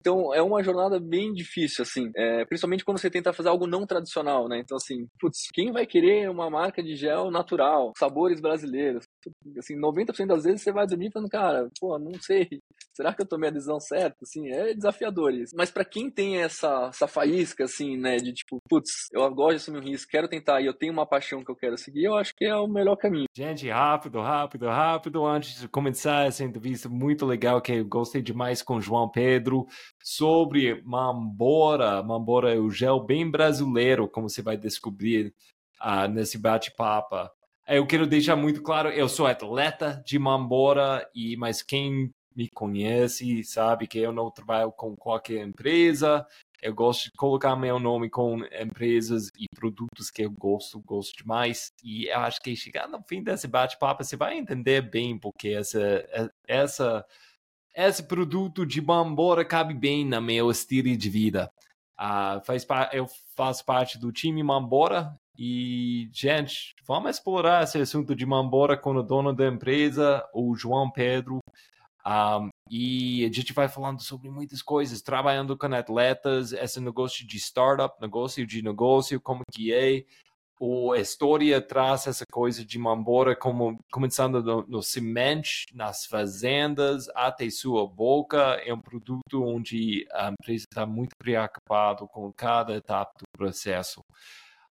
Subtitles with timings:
[0.00, 3.86] Então é uma jornada bem difícil, assim, é, principalmente quando você tenta fazer algo não
[3.86, 4.58] tradicional, né?
[4.58, 9.04] Então, assim, putz, quem vai querer uma marca de gel natural, sabores brasileiros?
[9.58, 12.48] Assim, 90% das vezes você vai dormir falando, cara, pô, não sei,
[12.94, 14.18] será que eu tomei a decisão certa?
[14.22, 15.54] Assim, é desafiador isso.
[15.56, 19.56] Mas para quem tem essa, essa faísca, assim, né, de tipo, putz, eu gosto de
[19.56, 22.16] assumir um risco, quero tentar e eu tenho uma paixão que eu quero seguir, eu
[22.16, 23.26] acho que é o melhor caminho.
[23.34, 28.62] Gente, rápido, rápido, rápido, antes de começar essa entrevista muito legal que eu gostei demais
[28.62, 29.66] com João Pedro
[30.02, 32.02] sobre Mambora.
[32.02, 35.34] Mambora é o gel bem brasileiro, como você vai descobrir
[35.80, 37.30] uh, nesse bate-papo.
[37.72, 43.44] Eu quero deixar muito claro, eu sou atleta de Mambora, e mas quem me conhece
[43.44, 46.26] sabe que eu não trabalho com qualquer empresa.
[46.60, 51.72] Eu gosto de colocar meu nome com empresas e produtos que eu gosto, gosto demais.
[51.84, 55.80] E eu acho que chegar no fim desse bate-papo, você vai entender bem porque essa,
[56.48, 57.06] essa
[57.72, 61.48] esse produto de Bambora cabe bem no meu estilo de vida.
[62.00, 68.26] Uh, faz eu faço parte do time Mambora e, gente, vamos explorar esse assunto de
[68.26, 71.40] Mambora com o dono da empresa, o João Pedro.
[72.06, 77.36] Um, e a gente vai falando sobre muitas coisas, trabalhando com atletas, esse negócio de
[77.36, 80.04] startup, negócio de negócio, como que é,
[80.60, 87.08] o, a história traz essa coisa de Mambora como começando no, no semente, nas fazendas,
[87.14, 88.60] até sua boca.
[88.64, 94.02] É um produto onde a empresa está muito preocupada com cada etapa do processo.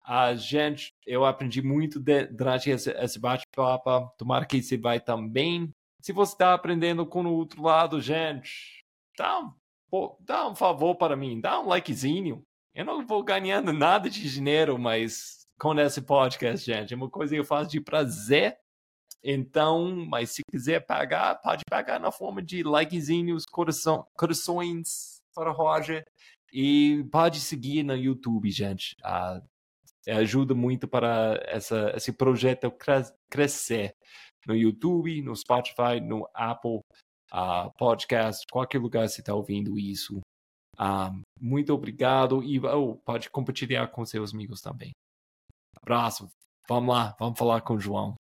[0.05, 4.13] A gente, eu aprendi muito de, durante esse, esse bate-papo.
[4.17, 5.73] Tomara que você vai também.
[6.01, 8.85] Se você está aprendendo com o outro lado, gente,
[9.17, 12.43] dá um, dá um favor para mim, dá um likezinho.
[12.75, 16.95] Eu não vou ganhando nada de dinheiro, mas com esse podcast, gente.
[16.95, 18.57] É uma coisa que eu faço de prazer.
[19.23, 26.07] Então, mas se quiser pagar, pode pagar na forma de likezinhos, coração, corações para Roger.
[26.53, 28.97] E pode seguir no YouTube, gente.
[29.05, 29.41] Ah,
[30.09, 32.73] ajuda muito para essa, esse projeto
[33.31, 33.95] crescer
[34.47, 36.81] no YouTube, no Spotify, no Apple
[37.33, 40.21] uh, Podcast, qualquer lugar você está ouvindo isso.
[40.79, 44.93] Uh, muito obrigado e oh, pode compartilhar com seus amigos também.
[45.77, 46.31] Abraço.
[46.69, 48.15] Vamos lá, vamos falar com o João.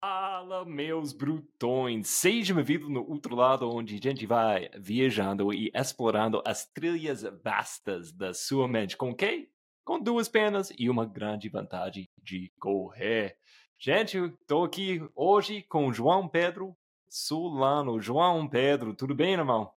[0.00, 2.08] Fala, meus brutões!
[2.08, 8.12] Seja bem-vindo no outro lado, onde a gente vai viajando e explorando as trilhas vastas
[8.12, 8.96] da sua mente.
[8.96, 9.48] Com quem?
[9.86, 13.36] Com duas pernas e uma grande vantagem de correr.
[13.78, 16.76] Gente, estou aqui hoje com João Pedro
[17.08, 18.00] Solano.
[18.00, 19.70] João Pedro, tudo bem, irmão?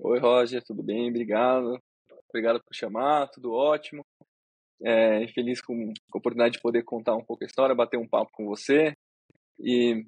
[0.00, 1.10] Oi, Roger, tudo bem?
[1.10, 1.78] Obrigado.
[2.30, 4.02] Obrigado por chamar, tudo ótimo.
[4.82, 8.30] É, feliz com a oportunidade de poder contar um pouco a história, bater um papo
[8.32, 8.94] com você.
[9.60, 10.02] E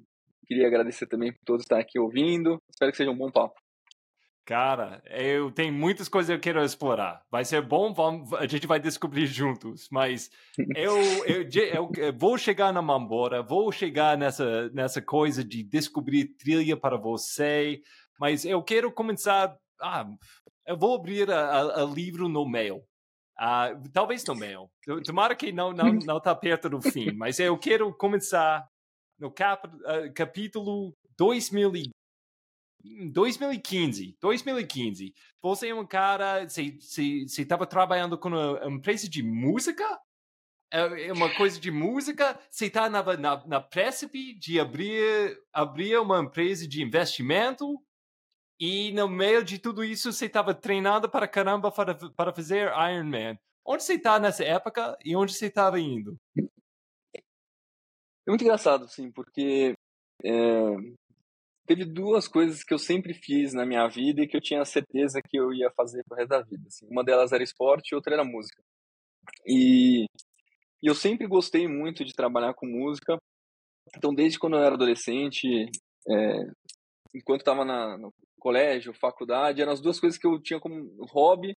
[0.47, 2.57] queria agradecer também por todos estar aqui ouvindo.
[2.67, 3.61] Espero que seja um bom papo.
[4.47, 7.21] Cara, eu tenho muitas coisas que eu quero explorar.
[7.29, 9.89] Vai ser bom, vamos, a gente vai descobrir juntos.
[9.91, 10.31] Mas
[10.73, 16.33] eu, eu, eu, eu, vou chegar na Mambora, vou chegar nessa, nessa coisa de descobrir
[16.37, 17.81] trilha para você.
[18.17, 19.53] Mas eu quero começar.
[19.81, 20.07] Ah,
[20.65, 22.77] eu vou abrir a, a livro no mail.
[23.37, 24.69] Uh, talvez no meio.
[25.05, 28.65] Tomara que não não não está perto do fim, mas eu quero começar
[29.19, 31.91] no cap, uh, capítulo 2000
[32.87, 35.13] e 2015, 2015.
[35.41, 39.83] Você é um cara, você estava trabalhando com uma empresa de música?
[40.71, 42.39] É, é uma coisa de música?
[42.49, 47.81] Você está na, na, na précipe de abrir, abrir uma empresa de investimento?
[48.59, 53.05] E no meio de tudo isso, você estava treinando para caramba para, para fazer Iron
[53.05, 53.37] Man.
[53.65, 56.17] Onde você está nessa época e onde você estava indo?
[57.15, 59.73] É muito engraçado, sim, porque
[60.23, 60.31] é,
[61.67, 65.21] teve duas coisas que eu sempre fiz na minha vida e que eu tinha certeza
[65.21, 66.63] que eu ia fazer pro resto da vida.
[66.67, 66.87] Assim.
[66.89, 68.63] Uma delas era esporte e outra era música.
[69.45, 70.05] E,
[70.81, 73.17] e eu sempre gostei muito de trabalhar com música.
[73.95, 75.47] Então, desde quando eu era adolescente,
[76.09, 76.39] é,
[77.13, 77.65] enquanto estava
[77.97, 81.53] no colégio, faculdade, eram as duas coisas que eu tinha como hobby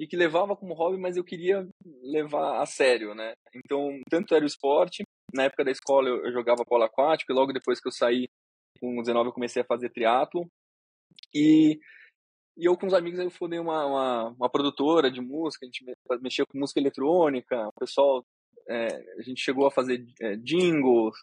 [0.00, 1.68] e que levava como hobby, mas eu queria
[2.02, 3.34] levar a sério, né?
[3.54, 7.52] Então, tanto era o esporte, na época da escola eu, jogava polo aquático, e logo
[7.52, 8.26] depois que eu saí
[8.80, 10.46] com 19 eu comecei a fazer triatlo.
[11.34, 11.78] E,
[12.56, 15.84] e eu com os amigos eu fundei uma, uma, uma, produtora de música, a gente
[16.20, 18.24] mexia com música eletrônica, o pessoal,
[18.68, 18.86] é,
[19.18, 21.16] a gente chegou a fazer é, jingles,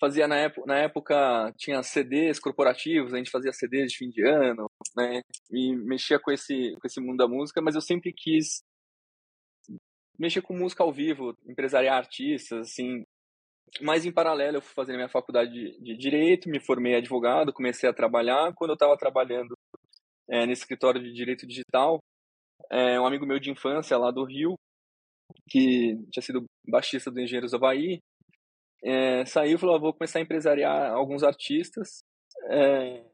[0.00, 4.26] fazia na época, na época tinha CDs corporativos, a gente fazia CDs de fim de
[4.26, 5.22] ano, né?
[5.50, 8.62] E mexia com esse com esse mundo da música, mas eu sempre quis
[10.18, 13.04] mexer com música ao vivo, empresariar artistas, assim.
[13.80, 17.94] Mas em paralelo eu fui fazer minha faculdade de, direito, me formei advogado, comecei a
[17.94, 18.52] trabalhar.
[18.54, 19.54] Quando eu estava trabalhando
[20.28, 21.98] é, nesse escritório de direito digital.
[22.70, 24.54] É, um amigo meu de infância lá do Rio,
[25.48, 27.98] que tinha sido baixista do Engenheiros do Havaí,
[28.84, 32.00] é, saiu e falou: ah, vou começar a empresariar alguns artistas.
[32.50, 33.04] É,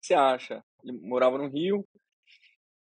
[0.00, 0.62] você acha?
[0.84, 1.84] Ele morava no Rio.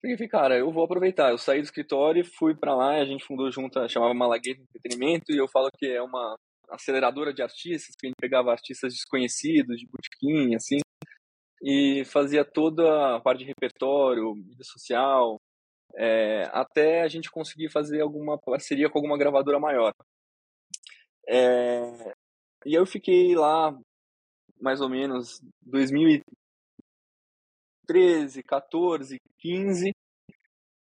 [0.02, 1.30] Eu falei, cara, eu vou aproveitar.
[1.30, 2.96] Eu saí do escritório e fui para lá.
[2.96, 5.30] a gente fundou junto, chamava Malagueta Entretenimento.
[5.30, 6.36] E eu falo que é uma
[6.70, 10.78] aceleradora de artistas, que a gente pegava artistas desconhecidos, de botequim, assim,
[11.62, 15.38] e fazia toda a parte de repertório, mídia social,
[15.96, 19.92] é, até a gente conseguir fazer alguma parceria com alguma gravadora maior.
[21.28, 22.14] É,
[22.66, 23.76] e eu fiquei lá
[24.60, 29.92] mais ou menos 2013, 14, 15.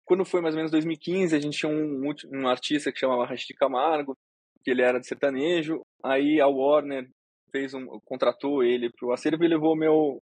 [0.04, 3.54] Quando foi mais ou menos 2015, a gente tinha um, um artista que chamava Rashid
[3.54, 4.16] Camargo,
[4.64, 5.82] que ele era de sertanejo.
[6.02, 7.08] Aí a Warner
[7.52, 10.20] fez um, contratou ele para o acervo e levou meu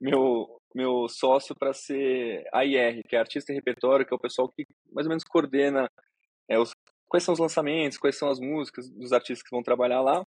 [0.00, 4.48] meu meu sócio para ser AIR, que é artista e repertório, que é o pessoal
[4.48, 5.88] que mais ou menos coordena
[6.48, 6.72] é, os,
[7.08, 10.24] quais são os lançamentos, quais são as músicas dos artistas que vão trabalhar lá.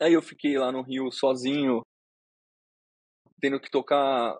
[0.00, 1.82] Aí eu fiquei lá no Rio sozinho,
[3.40, 4.36] tendo que tocar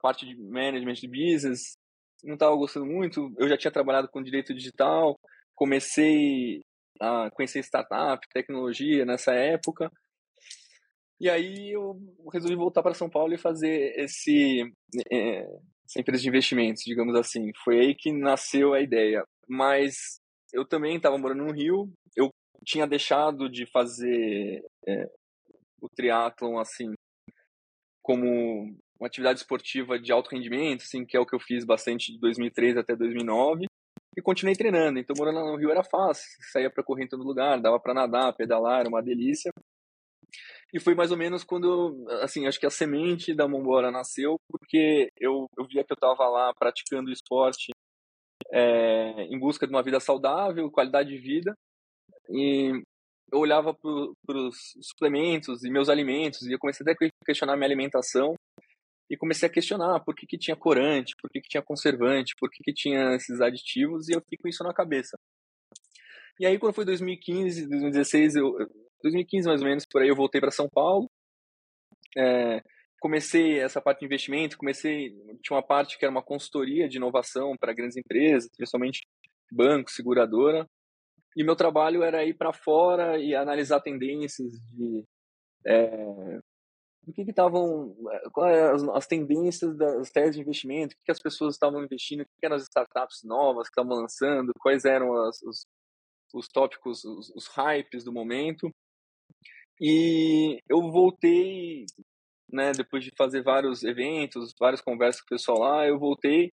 [0.00, 1.76] parte de management de business,
[2.24, 3.32] não estava gostando muito.
[3.38, 5.18] Eu já tinha trabalhado com direito digital,
[5.54, 6.62] comecei
[7.00, 9.90] a conhecer startup, tecnologia nessa época.
[11.18, 11.98] E aí eu
[12.32, 14.62] resolvi voltar para São Paulo e fazer esse
[15.10, 15.40] é,
[15.86, 17.50] essa empresa de investimentos, digamos assim.
[17.64, 19.24] Foi aí que nasceu a ideia.
[19.48, 20.20] Mas
[20.52, 21.90] eu também estava morando no Rio.
[22.16, 22.28] Eu
[22.64, 25.08] tinha deixado de fazer é,
[25.80, 26.92] o triatlon assim
[28.02, 32.12] como uma atividade esportiva de alto rendimento, assim, que é o que eu fiz bastante
[32.12, 33.66] de 2003 até 2009
[34.16, 34.98] e continuei treinando.
[34.98, 38.34] Então, morando no Rio era fácil, saía para correr em todo lugar, dava para nadar,
[38.34, 39.50] pedalar, era uma delícia.
[40.72, 45.08] E foi mais ou menos quando, assim, acho que a semente da Mombora nasceu, porque
[45.18, 47.70] eu, eu via que eu estava lá praticando esporte
[48.52, 51.54] é, em busca de uma vida saudável, qualidade de vida,
[52.28, 52.82] e
[53.32, 57.66] eu olhava para os suplementos e meus alimentos, e eu comecei até a questionar minha
[57.66, 58.34] alimentação,
[59.10, 62.50] e comecei a questionar por que, que tinha corante, por que, que tinha conservante, por
[62.50, 65.16] que, que tinha esses aditivos, e eu fiquei com isso na cabeça.
[66.38, 68.52] E aí, quando foi 2015, 2016, eu,
[69.02, 71.08] 2015 mais ou menos, por aí eu voltei para São Paulo,
[72.16, 72.62] é,
[73.00, 75.10] comecei essa parte de investimento, comecei,
[75.42, 79.06] tinha uma parte que era uma consultoria de inovação para grandes empresas, principalmente
[79.50, 80.66] banco, seguradora,
[81.36, 85.04] e meu trabalho era ir para fora e analisar tendências de
[85.66, 86.40] é,
[87.06, 87.94] do que estavam,
[88.32, 92.22] quais as, as, tendências das teses de investimento, o que, que as pessoas estavam investindo,
[92.22, 95.64] o que, que eram as startups novas que estavam lançando, quais eram as, os,
[96.34, 98.68] os tópicos, os, os hypes do momento.
[99.80, 101.84] E eu voltei,
[102.52, 106.50] né, depois de fazer vários eventos, várias conversas com o pessoal lá, eu voltei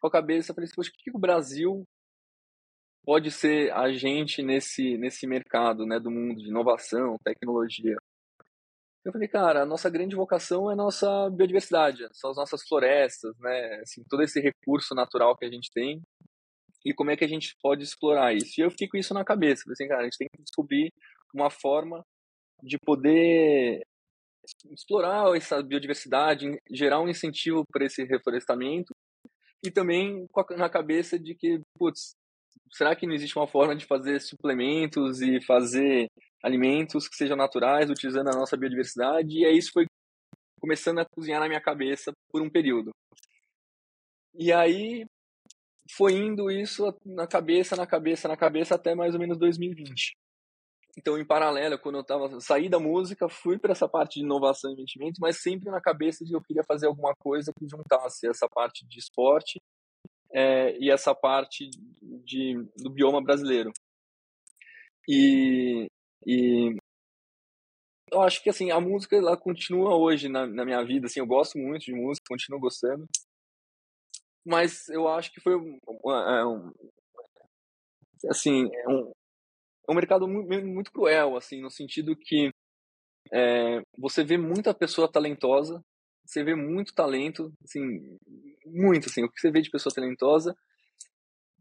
[0.00, 1.84] com a cabeça, falei assim, o que o Brasil
[3.04, 7.96] pode ser agente nesse, nesse mercado, né, do mundo de inovação, tecnologia?
[9.04, 13.38] Eu falei, cara, a nossa grande vocação é a nossa biodiversidade, são as nossas florestas,
[13.38, 13.80] né?
[13.82, 16.00] Assim, todo esse recurso natural que a gente tem
[16.84, 18.58] e como é que a gente pode explorar isso.
[18.58, 19.62] E eu fiquei com isso na cabeça.
[19.70, 20.90] Assim, cara, a gente tem que descobrir
[21.34, 22.02] uma forma
[22.62, 23.82] de poder
[24.70, 28.94] explorar essa biodiversidade, gerar um incentivo para esse reflorestamento
[29.64, 30.26] e também
[30.56, 32.14] na cabeça de que, putz,
[32.72, 36.08] será que não existe uma forma de fazer suplementos e fazer
[36.44, 39.86] alimentos que sejam naturais, utilizando a nossa biodiversidade, e aí isso foi
[40.60, 42.90] começando a cozinhar na minha cabeça por um período.
[44.34, 45.06] E aí
[45.96, 50.12] foi indo isso na cabeça, na cabeça, na cabeça até mais ou menos 2020.
[50.96, 54.70] Então, em paralelo, quando eu estava saí da música, fui para essa parte de inovação
[54.70, 58.28] e investimento, mas sempre na cabeça de que eu queria fazer alguma coisa que juntasse
[58.28, 59.60] essa parte de esporte
[60.32, 61.68] é, e essa parte
[62.24, 63.72] de, do bioma brasileiro.
[65.08, 65.86] E,
[66.26, 66.76] e
[68.10, 71.26] eu acho que assim a música ela continua hoje na, na minha vida assim eu
[71.26, 73.06] gosto muito de música continuo gostando.
[74.46, 76.72] Mas eu acho que foi um, um
[78.30, 79.12] assim é um,
[79.88, 82.50] é um mercado muito, muito, cruel assim no sentido que
[83.32, 85.82] é, você vê muita pessoa talentosa
[86.24, 88.18] você vê muito talento assim
[88.66, 90.54] muito assim o que você vê de pessoa talentosa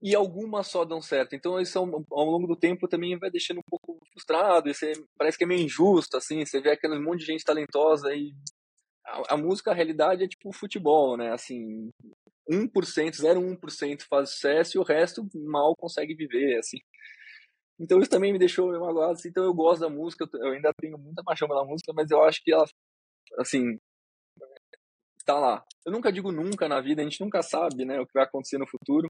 [0.04, 1.34] e algumas só dão certo.
[1.34, 5.46] Então isso ao, longo do tempo também vai deixando um pouco frustrado, você, parece que
[5.46, 8.34] é meio injusto, assim, você vê aquele monte de gente talentosa e
[9.06, 11.90] a, a música, a realidade é tipo futebol, né, assim,
[12.50, 16.80] 1%, 0,1% faz sucesso e o resto mal consegue viver, assim.
[17.80, 20.74] Então isso também me deixou meio magoado, assim, então eu gosto da música, eu ainda
[20.82, 22.66] tenho muita paixão pela música, mas eu acho que ela,
[23.40, 23.80] assim,
[25.18, 25.64] está lá.
[25.86, 28.58] Eu nunca digo nunca na vida, a gente nunca sabe, né, o que vai acontecer
[28.58, 29.10] no futuro.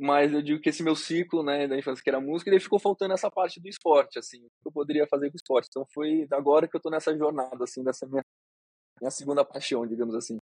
[0.00, 2.78] Mas eu digo que esse meu ciclo, né, da infância que era música, ele ficou
[2.78, 5.68] faltando essa parte do esporte, assim, que eu poderia fazer com o esporte.
[5.68, 8.24] Então foi agora que eu estou nessa jornada, assim, dessa minha,
[8.98, 10.38] minha segunda paixão, digamos assim.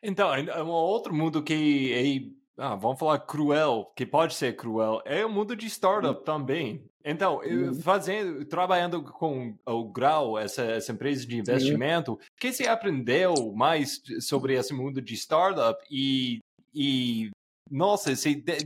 [0.00, 5.02] Então, é um outro mundo que é, ah, vamos falar cruel, que pode ser cruel,
[5.04, 6.24] é o mundo de startup uhum.
[6.24, 6.88] também.
[7.04, 7.74] Então, uhum.
[7.74, 14.00] fazendo, trabalhando com o Grau, essa, essa empresa de investimento, o que você aprendeu mais
[14.20, 16.38] sobre esse mundo de startup e,
[16.72, 17.30] e
[17.74, 18.12] nossa,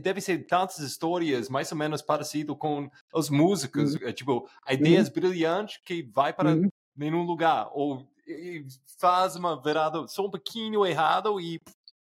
[0.01, 4.13] deve ser tantas histórias mais ou menos parecido com os músicos, uhum.
[4.13, 5.13] tipo, ideias uhum.
[5.13, 6.69] brilhantes que vai para uhum.
[6.95, 8.07] nenhum lugar, ou
[8.99, 11.59] faz uma virada só um pouquinho errado e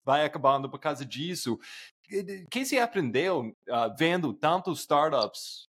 [0.05, 1.59] vai acabando por causa disso.
[2.09, 5.67] O que você aprendeu uh, vendo tantos startups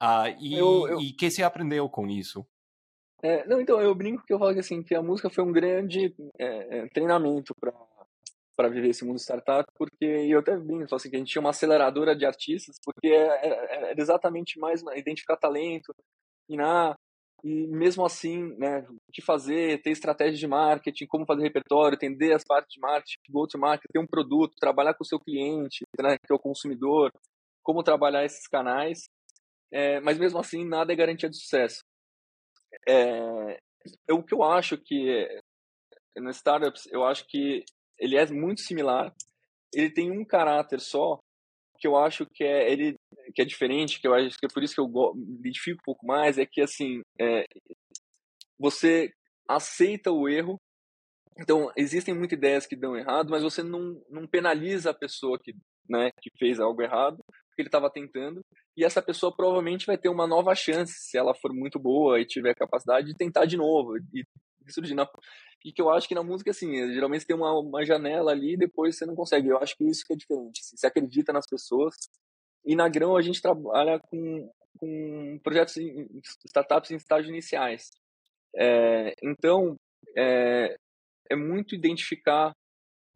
[0.00, 2.46] uh, e o que você aprendeu com isso?
[3.20, 5.50] É, não, então, eu brinco que eu falo que, assim, que a música foi um
[5.50, 7.72] grande é, é, treinamento para
[8.58, 11.50] para viver esse mundo startup, porque eu até brinco, assim, que a gente tinha uma
[11.50, 15.94] aceleradora de artistas, porque era, é, é, era exatamente mais identificar talento,
[16.50, 16.96] na
[17.44, 22.32] e mesmo assim, né, o que fazer, ter estratégia de marketing, como fazer repertório, entender
[22.32, 26.32] as partes de marketing, go-to-market, ter um produto, trabalhar com o seu cliente, né, que
[26.32, 27.12] é o consumidor,
[27.62, 29.04] como trabalhar esses canais,
[29.72, 31.84] é, mas mesmo assim nada é garantia de sucesso.
[32.88, 33.56] É,
[34.10, 35.28] o que eu acho que
[36.16, 37.64] no startups, eu acho que
[37.98, 39.14] ele é muito similar.
[39.74, 41.18] Ele tem um caráter só
[41.78, 42.94] que eu acho que é ele
[43.34, 45.84] que é diferente, que eu acho que é por isso que eu me identifico um
[45.84, 47.44] pouco mais, é que assim é,
[48.58, 49.12] você
[49.48, 50.58] aceita o erro.
[51.38, 55.54] Então existem muitas ideias que dão errado, mas você não, não penaliza a pessoa que
[55.88, 57.18] né que fez algo errado
[57.54, 58.40] que ele estava tentando
[58.76, 62.26] e essa pessoa provavelmente vai ter uma nova chance se ela for muito boa e
[62.26, 64.24] tiver capacidade de tentar de novo e
[64.72, 65.08] surgir na
[65.64, 68.56] e que eu acho que na música, assim, geralmente tem uma, uma janela ali e
[68.56, 69.48] depois você não consegue.
[69.48, 70.60] Eu acho que isso que é diferente.
[70.60, 71.94] Assim, você acredita nas pessoas.
[72.64, 75.76] E na Grão a gente trabalha com, com projetos,
[76.46, 77.90] startups em estágios iniciais.
[78.56, 79.76] É, então,
[80.16, 80.76] é,
[81.30, 82.52] é, muito identificar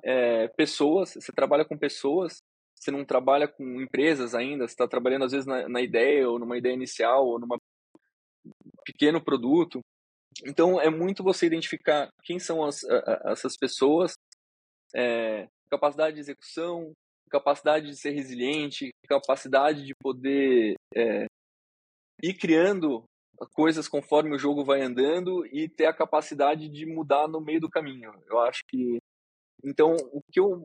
[0.03, 2.43] é, pessoas, você trabalha com pessoas,
[2.75, 6.39] você não trabalha com empresas ainda, você está trabalhando às vezes na, na, ideia, ou
[6.39, 7.47] numa ideia inicial, ou num
[8.85, 9.81] pequeno produto.
[10.45, 12.83] Então, é muito você identificar quem são as,
[13.27, 14.15] essas pessoas,
[14.95, 16.93] é, capacidade de execução,
[17.31, 21.27] capacidade de ser resiliente, capacidade de poder é,
[22.23, 23.05] ir criando
[23.55, 27.71] coisas conforme o jogo vai andando e ter a capacidade de mudar no meio do
[27.71, 28.13] caminho.
[28.29, 28.99] Eu acho que
[29.65, 30.65] então o que eu,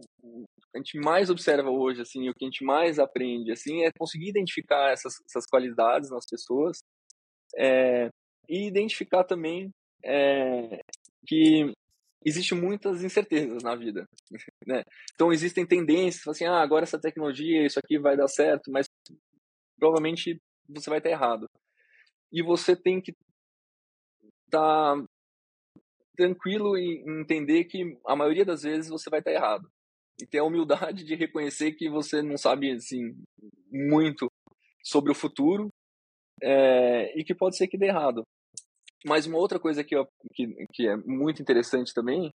[0.76, 4.30] a gente mais observa hoje assim, o que a gente mais aprende assim é conseguir
[4.30, 6.80] identificar essas, essas qualidades nas pessoas
[7.56, 8.10] é,
[8.48, 9.70] e identificar também
[10.04, 10.82] é,
[11.25, 11.74] que
[12.25, 14.08] existem muitas incertezas na vida,
[14.66, 14.84] né?
[15.13, 18.88] Então existem tendências, assim, ah, agora essa tecnologia, isso aqui vai dar certo, mas
[19.77, 21.48] provavelmente você vai estar errado.
[22.32, 23.13] E você tem que
[24.46, 25.06] estar tá
[26.16, 29.70] tranquilo e entender que a maioria das vezes você vai estar errado.
[30.20, 33.16] E ter a humildade de reconhecer que você não sabe assim
[33.72, 34.27] muito
[34.84, 35.70] sobre o futuro
[36.42, 38.24] é, e que pode ser que dê errado.
[39.06, 42.32] Mas uma outra coisa que, eu, que, que é muito interessante também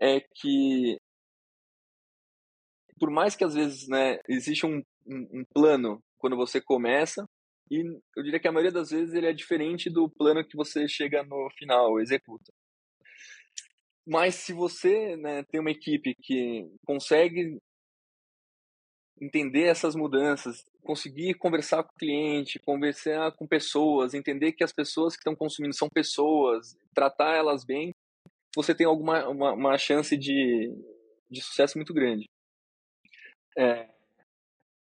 [0.00, 0.98] é que
[2.98, 7.28] por mais que às vezes né, existe um, um, um, plano quando você começa,
[7.70, 7.82] e
[8.16, 11.22] eu diria que a maioria das vezes ele é diferente do plano que você chega
[11.22, 12.52] no final, executa.
[14.06, 17.58] Mas se você né, tem uma equipe que consegue
[19.20, 25.14] entender essas mudanças, conseguir conversar com o cliente, conversar com pessoas, entender que as pessoas
[25.14, 27.92] que estão consumindo são pessoas, tratar elas bem,
[28.54, 30.72] você tem alguma uma, uma chance de,
[31.30, 32.28] de sucesso muito grande.
[33.56, 33.88] É,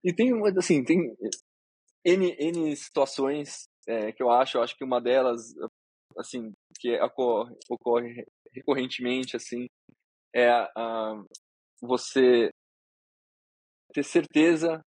[0.04, 1.16] e tem assim tem
[2.04, 5.54] n, n situações é, que eu acho, eu acho que uma delas
[6.18, 9.66] assim que ocorre, ocorre recorrentemente assim
[10.34, 11.22] é a,
[11.80, 12.50] você
[13.96, 14.84] ter certeza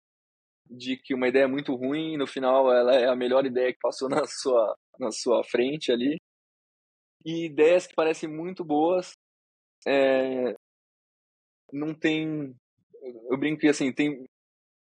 [0.66, 3.80] de que uma ideia é muito ruim, no final ela é a melhor ideia que
[3.82, 6.18] passou na sua, na sua frente ali.
[7.26, 9.12] E ideias que parecem muito boas,
[9.86, 10.56] é,
[11.72, 12.56] não tem.
[13.30, 14.26] Eu brinco que assim, tem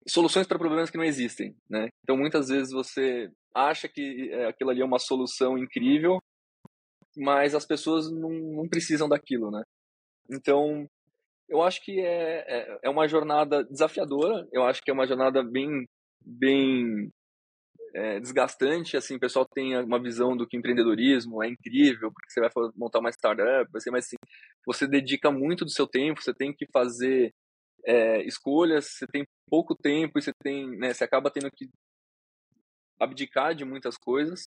[0.06, 1.88] soluções para problemas que não existem, né?
[2.02, 6.18] Então muitas vezes você acha que é, aquilo ali é uma solução incrível,
[7.16, 9.62] mas as pessoas não, não precisam daquilo, né?
[10.30, 10.86] Então
[11.48, 15.42] eu acho que é, é, é, uma jornada desafiadora, eu acho que é uma jornada
[15.42, 15.88] bem,
[16.24, 17.10] bem
[17.94, 22.40] é, desgastante, assim, o pessoal tem uma visão do que empreendedorismo é incrível, porque você
[22.40, 24.16] vai montar uma startup, ser mais assim,
[24.66, 27.32] você dedica muito do seu tempo, você tem que fazer
[27.86, 31.68] é, escolhas, você tem pouco tempo e você tem, né, você acaba tendo que
[33.00, 34.44] abdicar de muitas coisas,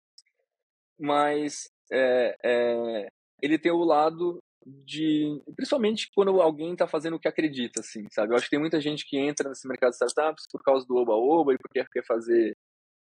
[0.98, 3.08] mas é, é,
[3.40, 8.32] ele tem o lado de, principalmente quando alguém está fazendo o que acredita, assim, sabe?
[8.32, 10.96] Eu acho que tem muita gente que entra nesse mercado de startups por causa do
[10.96, 12.56] oba-oba e porque quer fazer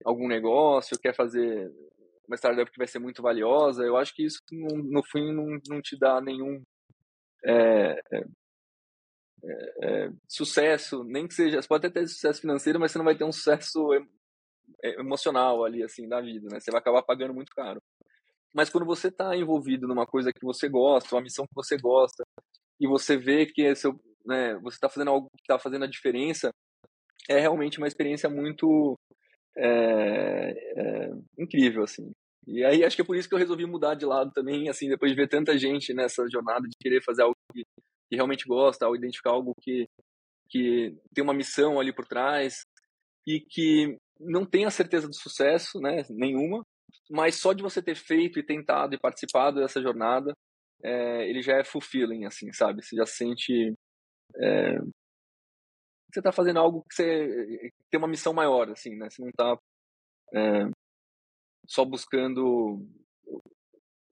[0.06, 1.72] algum negócio, quer fazer
[2.27, 3.84] uma startup que vai ser muito valiosa.
[3.84, 6.62] Eu acho que isso, no, fim, não, não te dá nenhum
[7.44, 8.24] é, é,
[9.84, 13.15] é, sucesso, nem que seja, você pode até ter sucesso financeiro, mas você não vai
[13.18, 13.94] ter um sucesso
[14.84, 16.60] é, emocional ali, assim, da vida, né?
[16.60, 17.82] Você vai acabar pagando muito caro.
[18.53, 22.24] Mas quando você está envolvido numa coisa que você gosta, uma missão que você gosta,
[22.79, 25.89] e você vê que é seu, né, você está fazendo algo que está fazendo a
[25.89, 26.50] diferença,
[27.29, 28.98] é realmente uma experiência muito
[29.58, 32.12] é, é, incrível, assim.
[32.48, 34.89] E aí acho que é por isso que eu resolvi mudar de lado também, assim,
[34.89, 37.63] depois de ver tanta gente nessa jornada de querer fazer algo que,
[38.10, 39.86] que realmente gosta, ou identificar algo que,
[40.50, 42.63] que tem uma missão ali por trás
[43.27, 46.63] e que não tem a certeza do sucesso, né, nenhuma,
[47.10, 50.34] mas só de você ter feito e tentado e participado dessa jornada,
[50.84, 52.84] é, ele já é fulfilling, assim, sabe?
[52.84, 53.74] Você já sente
[54.38, 54.79] é,
[56.12, 59.10] você está fazendo algo que você tem uma missão maior, assim, né?
[59.10, 59.58] Você não está
[60.34, 60.69] é,
[61.67, 62.84] só buscando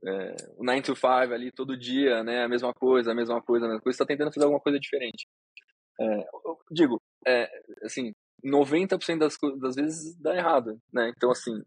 [0.06, 2.44] é, o 9 to 5 ali todo dia, né?
[2.44, 3.98] A mesma coisa, a mesma coisa, a mesma coisa.
[3.98, 5.28] Você está tentando fazer alguma coisa diferente.
[6.00, 7.50] É, eu digo, é,
[7.84, 8.14] assim,
[8.46, 11.12] 90% das, das vezes dá errado, né?
[11.16, 11.64] Então, assim,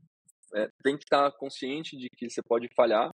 [0.55, 3.11] é, tem que estar consciente de que você pode falhar,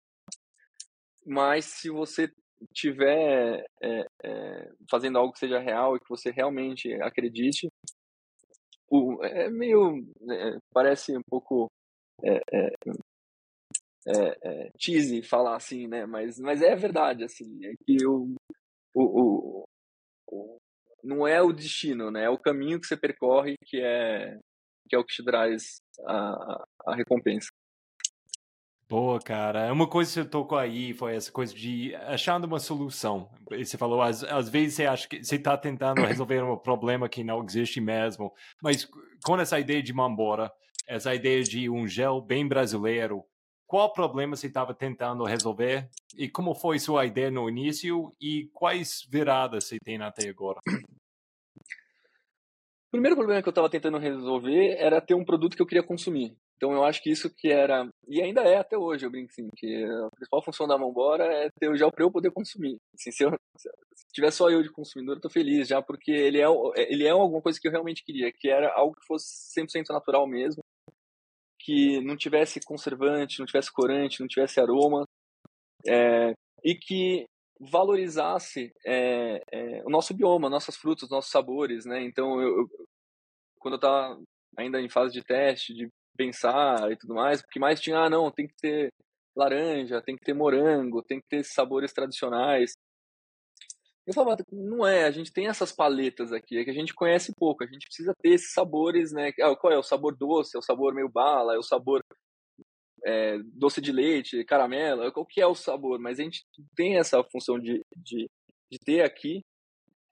[1.25, 2.31] mas se você
[2.73, 7.69] tiver é, é, fazendo algo que seja real e que você realmente acredite,
[8.89, 11.67] o, é meio né, parece um pouco
[12.23, 12.41] é,
[14.07, 16.07] é, é, cheesy falar assim, né?
[16.07, 18.35] Mas, mas é verdade assim, é que o,
[18.95, 19.65] o, o,
[20.31, 20.57] o
[21.03, 22.25] não é o destino, né?
[22.25, 24.39] É o caminho que você percorre que é
[24.89, 27.49] que é o que te traz a, a recompensa.
[28.89, 29.67] Boa, cara.
[29.67, 33.29] É uma coisa que você tocou aí foi essa coisa de achando uma solução.
[33.51, 37.25] Você falou, às, às vezes você acha que você está tentando resolver um problema que
[37.25, 38.89] não existe mesmo, mas
[39.25, 40.53] com essa ideia de Mambora,
[40.87, 43.25] essa ideia de um gel bem brasileiro,
[43.67, 49.05] qual problema você estava tentando resolver e como foi sua ideia no início e quais
[49.11, 50.61] viradas você tem até agora?
[52.97, 56.35] Primeiro problema que eu estava tentando resolver era ter um produto que eu queria consumir.
[56.57, 59.51] Então eu acho que isso que era, e ainda é até hoje, eu brinco assim,
[59.55, 62.79] que a principal função da Mãobora é ter o gel para eu poder consumir.
[62.95, 63.69] Assim, se, eu, se
[64.15, 66.47] tiver só eu de consumidor, eu tô feliz já, porque ele é,
[66.91, 69.27] ele é alguma coisa que eu realmente queria, que era algo que fosse
[69.61, 70.63] 100% natural mesmo,
[71.61, 75.05] que não tivesse conservante, não tivesse corante, não tivesse aroma,
[75.87, 76.33] é,
[76.65, 77.27] e que
[77.61, 82.03] valorizasse é, é, o nosso bioma, nossas frutas, nossos sabores, né?
[82.03, 82.87] Então, eu, eu
[83.59, 84.23] quando eu estava
[84.57, 88.31] ainda em fase de teste, de pensar e tudo mais, porque mais tinha, ah, não,
[88.31, 88.93] tem que ter
[89.37, 92.73] laranja, tem que ter morango, tem que ter sabores tradicionais.
[94.07, 97.33] Eu falava, não é, a gente tem essas paletas aqui, é que a gente conhece
[97.37, 99.33] pouco, a gente precisa ter esses sabores, né?
[99.43, 102.01] Ah, qual é o sabor doce, é o sabor meio bala, é o sabor
[103.07, 107.23] é, doce de leite, caramelo, qual que é o sabor, mas a gente tem essa
[107.25, 108.29] função de, de,
[108.71, 109.43] de ter aqui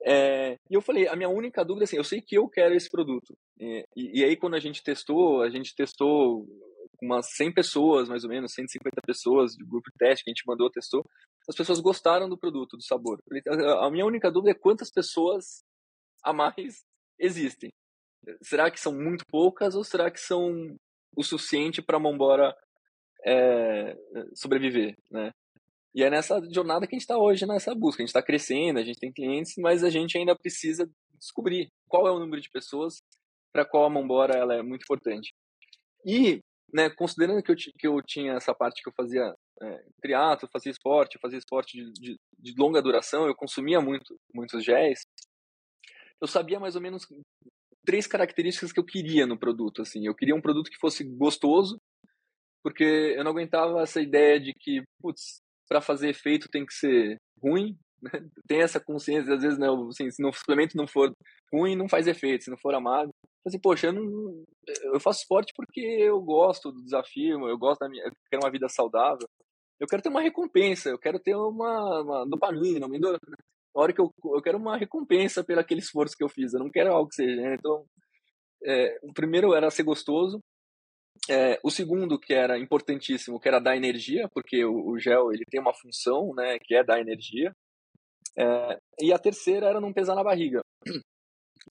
[0.07, 2.75] é, e eu falei, a minha única dúvida é assim, eu sei que eu quero
[2.75, 3.35] esse produto.
[3.59, 6.47] É, e, e, aí quando a gente testou, a gente testou
[7.03, 10.47] umas 100 pessoas, mais ou menos, 150 pessoas de grupo de teste que a gente
[10.47, 11.03] mandou, testou.
[11.49, 13.19] As pessoas gostaram do produto, do sabor.
[13.81, 15.63] A minha única dúvida é quantas pessoas
[16.23, 16.83] a mais
[17.19, 17.71] existem.
[18.43, 20.77] Será que são muito poucas ou será que são
[21.17, 22.55] o suficiente para a Mambora
[23.25, 23.97] é,
[24.35, 25.31] sobreviver, né?
[25.95, 28.03] E é nessa jornada que a gente está hoje, nessa busca.
[28.03, 32.09] A gente está crescendo, a gente tem clientes, mas a gente ainda precisa descobrir qual
[32.09, 33.01] é o número de pessoas
[33.53, 35.33] para qual a Mambora ela é muito importante.
[36.05, 36.41] E,
[36.73, 39.33] né, considerando que eu, que eu tinha essa parte que eu fazia
[39.63, 44.65] é, triatlo, fazia esporte, fazia esporte de, de, de, longa duração, eu consumia muito, muitos
[44.65, 45.07] géis,
[46.21, 47.07] eu sabia mais ou menos
[47.87, 49.83] três características que eu queria no produto.
[49.83, 51.79] Assim, eu queria um produto que fosse gostoso,
[52.65, 57.19] porque eu não aguentava essa ideia de que, putz, para fazer efeito tem que ser
[57.41, 58.11] ruim, né?
[58.49, 61.13] tem essa consciência, às vezes, né, assim, se o suplemento não for
[61.53, 63.11] ruim, não faz efeito, se não for amado.
[63.47, 64.45] Assim, poxa, eu, não,
[64.95, 68.51] eu faço esporte porque eu gosto do desafio, eu gosto da minha, eu quero uma
[68.51, 69.29] vida saudável,
[69.79, 73.37] eu quero ter uma recompensa, eu quero ter uma, uma dopamina, uma endorfina.
[73.75, 76.61] Na hora que eu, eu quero uma recompensa pelo aquele esforço que eu fiz, eu
[76.61, 77.37] não quero algo que seja.
[77.37, 77.57] Né?
[77.57, 77.85] Então,
[78.65, 80.41] é, o primeiro era ser gostoso,
[81.29, 85.45] É, o segundo, que era importantíssimo, que era dar energia, porque o, o gel ele
[85.51, 87.53] tem uma função, né, que é dar energia.
[88.37, 90.61] É, e a terceira era não pesar na barriga.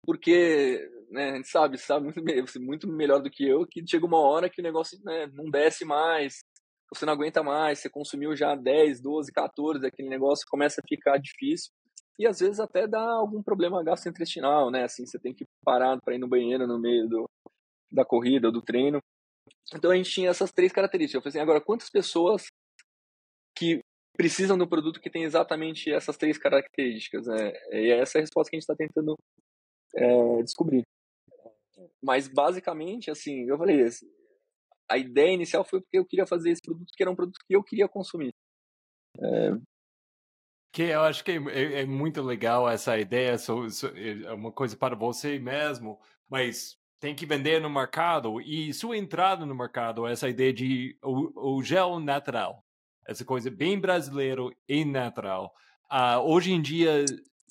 [0.05, 4.19] Porque né, a gente sabe, sabe muito, muito melhor do que eu, que chega uma
[4.19, 6.41] hora que o negócio né, não desce mais,
[6.91, 11.17] você não aguenta mais, você consumiu já 10, 12, 14, aquele negócio começa a ficar
[11.17, 11.71] difícil.
[12.19, 14.83] E às vezes até dá algum problema gastrointestinal, né?
[14.83, 17.29] Assim, você tem que parar para ir no banheiro no meio do,
[17.91, 18.99] da corrida, do treino.
[19.73, 21.15] Então a gente tinha essas três características.
[21.15, 22.45] Eu falei assim, agora quantas pessoas
[23.55, 23.79] que
[24.15, 27.27] precisam do produto que tem exatamente essas três características?
[27.27, 27.51] Né?
[27.71, 29.17] E essa é a resposta que a gente está tentando
[29.95, 30.83] é, descobrir.
[32.01, 33.83] Mas basicamente, assim, eu falei,
[34.89, 37.55] a ideia inicial foi porque eu queria fazer esse produto, que era um produto que
[37.55, 38.33] eu queria consumir.
[39.19, 39.51] É...
[40.71, 43.35] Que eu acho que é, é, é muito legal essa ideia,
[44.25, 49.45] é uma coisa para você mesmo, mas tem que vender no mercado e sua entrada
[49.45, 52.63] no mercado, essa ideia de o, o gel natural,
[53.05, 55.53] essa coisa bem brasileiro e natural.
[55.91, 57.03] Uh, hoje em dia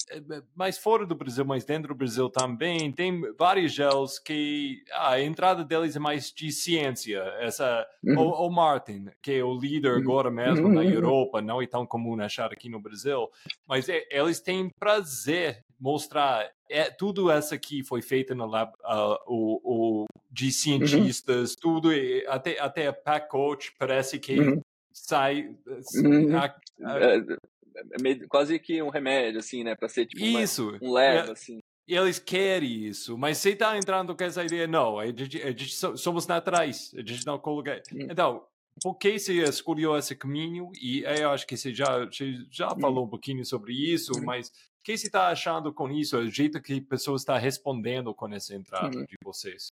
[0.08, 4.82] é, é, mais fora do Brasil, mas dentro do Brasil também, tem vários gels que
[4.90, 7.18] a entrada deles é mais de ciência.
[7.38, 8.20] Essa, uhum.
[8.20, 9.98] o, o, Martin, que é o líder uhum.
[9.98, 10.72] agora mesmo uhum.
[10.72, 13.28] na Europa, não é tão comum achar aqui no Brasil,
[13.68, 19.18] mas é, eles têm prazer mostrar é, tudo essa aqui foi feita no lab, uh,
[19.26, 20.50] o, o, de uhum.
[20.52, 21.90] cientistas, tudo,
[22.28, 24.62] até, até a pack coach parece que uhum.
[24.92, 25.50] sai.
[25.96, 26.36] Uhum.
[26.36, 29.74] A, a, é, é quase que um remédio, assim, né?
[29.74, 30.78] Pra ser tipo isso.
[30.80, 31.58] um leve, é, assim.
[31.88, 35.50] E eles querem isso, mas você tá entrando com essa ideia, não, a gente, a
[35.50, 37.82] gente somos naturais, a gente não coloca.
[37.92, 38.06] Hum.
[38.08, 38.46] Então,
[38.80, 40.70] por que você escolheu esse caminho?
[40.80, 42.08] E eu acho que você já,
[42.50, 44.52] já falou um pouquinho sobre isso, mas o
[44.84, 46.16] que você está achando com isso?
[46.16, 49.04] O jeito que pessoas estão respondendo com essa entrada hum.
[49.04, 49.70] de vocês?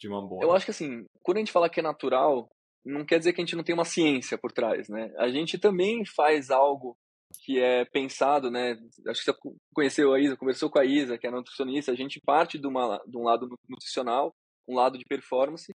[0.00, 2.50] De Eu acho que assim, quando a gente fala que é natural,
[2.84, 5.12] não quer dizer que a gente não tem uma ciência por trás, né?
[5.16, 6.96] A gente também faz algo
[7.40, 8.78] que é pensado, né?
[9.06, 9.38] Acho que você
[9.72, 11.92] conheceu a Isa, conversou com a Isa, que é nutricionista.
[11.92, 14.34] A gente parte de, uma, de um lado nutricional,
[14.68, 15.72] um lado de performance.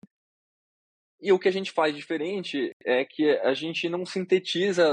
[1.20, 4.88] E o que a gente faz diferente é que a gente não sintetiza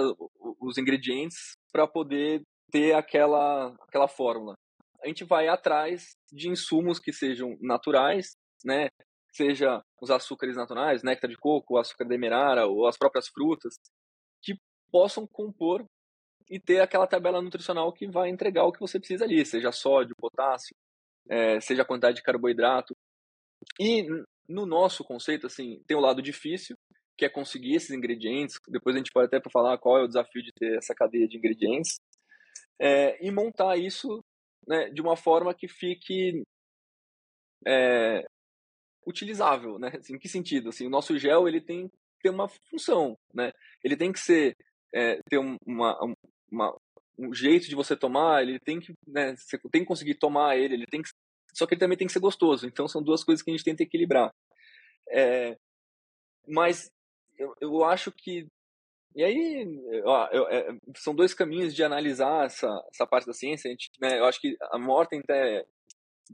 [0.60, 4.54] os ingredientes para poder ter aquela, aquela fórmula.
[5.02, 8.88] A gente vai atrás de insumos que sejam naturais, né?
[9.32, 13.74] Seja os açúcares naturais, néctar de coco, açúcar demerara ou as próprias frutas,
[14.42, 14.54] que
[14.90, 15.84] possam compor
[16.48, 20.14] e ter aquela tabela nutricional que vai entregar o que você precisa ali, seja sódio,
[20.16, 20.74] potássio,
[21.28, 22.94] é, seja a quantidade de carboidrato.
[23.80, 24.06] E
[24.48, 26.76] no nosso conceito, assim, tem o lado difícil,
[27.16, 28.59] que é conseguir esses ingredientes.
[28.68, 31.37] Depois a gente pode até falar qual é o desafio de ter essa cadeia de
[31.37, 32.00] ingredientes.
[32.80, 34.22] É, e montar isso
[34.66, 36.42] né, de uma forma que fique
[37.66, 38.24] é,
[39.07, 39.92] utilizável, né?
[39.96, 40.70] Assim, em que sentido?
[40.70, 43.52] Assim, o nosso gel ele tem que ter uma função, né?
[43.83, 44.57] Ele tem que ser
[44.92, 45.98] é, ter uma,
[46.50, 46.76] uma,
[47.18, 50.74] um jeito de você tomar, ele tem que, né, você tem que conseguir tomar ele,
[50.74, 51.11] ele tem que,
[51.55, 52.67] só que ele também tem que ser gostoso.
[52.67, 54.35] Então são duas coisas que a gente tenta equilibrar.
[55.11, 55.57] É,
[56.49, 56.90] mas
[57.38, 58.47] eu, eu acho que
[59.17, 63.69] e aí, ó, eu, é, são dois caminhos de analisar essa, essa parte da ciência.
[63.69, 65.64] A gente, né, eu acho que a Morten tem,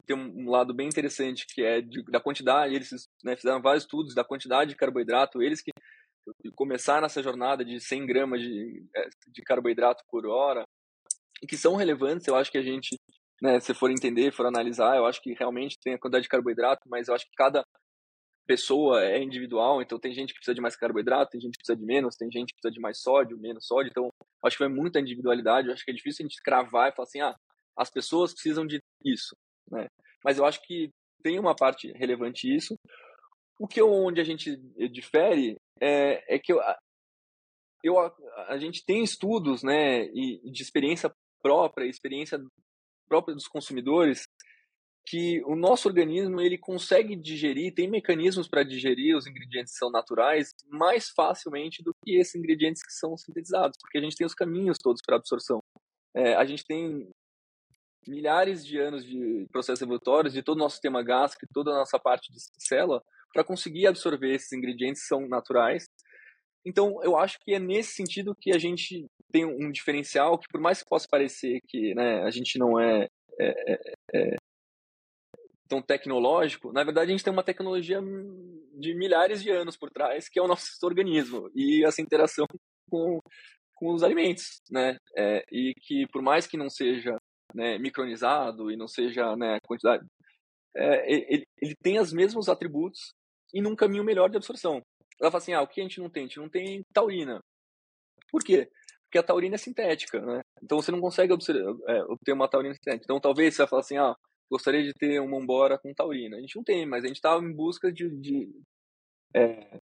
[0.07, 2.75] tem um, lado bem interessante que é de, da quantidade.
[2.75, 2.91] Eles
[3.23, 5.43] né, fizeram vários estudos da quantidade de carboidrato.
[5.43, 5.71] Eles que
[6.55, 10.65] começar nessa jornada de 100 gramas de, é, de carboidrato por hora,
[11.47, 12.97] que são relevantes, eu acho que a gente,
[13.41, 16.89] né, se for entender, for analisar, eu acho que realmente tem a quantidade de carboidrato,
[16.89, 17.65] mas eu acho que cada
[18.47, 21.79] pessoa é individual, então tem gente que precisa de mais carboidrato, tem gente que precisa
[21.79, 24.09] de menos, tem gente que precisa de mais sódio, menos sódio, então
[24.45, 27.07] acho que é muita individualidade, eu acho que é difícil a gente cravar e falar
[27.07, 27.35] assim, ah,
[27.77, 29.37] as pessoas precisam de isso,
[29.71, 29.87] né?
[30.25, 30.91] Mas eu acho que
[31.23, 32.75] tem uma parte relevante isso.
[33.59, 34.57] O que onde a gente
[34.91, 36.59] difere é, é que eu,
[37.85, 37.99] eu,
[38.49, 41.11] a gente tem estudos né, e, de experiência
[41.43, 42.39] própria, experiência
[43.11, 44.23] própria dos consumidores,
[45.05, 49.91] que o nosso organismo ele consegue digerir, tem mecanismos para digerir os ingredientes que são
[49.91, 54.35] naturais mais facilmente do que esses ingredientes que são sintetizados, porque a gente tem os
[54.35, 55.61] caminhos todos para absorção.
[56.15, 57.09] É, a gente tem
[58.07, 61.99] milhares de anos de processos evolutórios de todo o nosso sistema gástrico, toda a nossa
[61.99, 65.87] parte de célula, para conseguir absorver esses ingredientes que são naturais.
[66.65, 70.61] Então, eu acho que é nesse sentido que a gente tem um diferencial que, por
[70.61, 73.81] mais que possa parecer que né, a gente não é, é, é,
[74.15, 74.37] é
[75.69, 78.01] tão tecnológico, na verdade a gente tem uma tecnologia
[78.75, 82.47] de milhares de anos por trás, que é o nosso organismo e essa interação
[82.91, 83.21] com,
[83.77, 84.97] com os alimentos, né?
[85.17, 87.17] É, e que por mais que não seja
[87.55, 90.05] né, micronizado e não seja né, quantidade,
[90.75, 93.13] é, ele, ele, tem os mesmos atributos
[93.53, 94.83] e num caminho melhor de absorção.
[95.21, 96.25] Ela fala assim, ah, o que a gente não tem?
[96.25, 97.41] A gente não tem taurina.
[98.31, 98.69] Por quê?
[99.11, 100.41] Porque a taurina é sintética, né?
[100.63, 103.03] Então você não consegue é, obter uma taurina sintética.
[103.03, 104.15] Então talvez você vai falar assim, ah,
[104.49, 106.37] gostaria de ter uma embora com taurina.
[106.37, 108.49] A gente não tem, mas a gente está em busca de, de
[109.35, 109.81] é,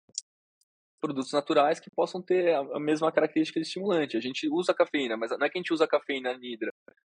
[1.00, 4.14] produtos naturais que possam ter a, mesma característica de estimulante.
[4.14, 6.70] A gente usa cafeína, mas não é que a gente usa cafeína nidra.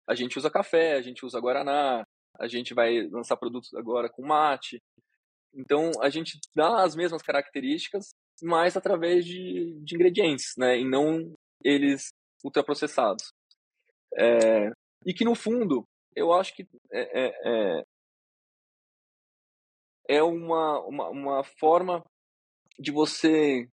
[0.08, 2.06] A gente usa café, a gente usa guaraná,
[2.40, 4.82] a gente vai lançar produtos agora com mate.
[5.54, 10.80] Então, a gente dá as mesmas características, mas através de, de ingredientes, né?
[10.80, 12.10] E não eles
[12.44, 13.32] ultraprocessados.
[14.18, 14.72] É,
[15.06, 15.84] e que, no fundo,
[16.16, 17.84] eu acho que é, é, é,
[20.10, 22.04] é uma, uma, uma forma
[22.80, 23.68] de você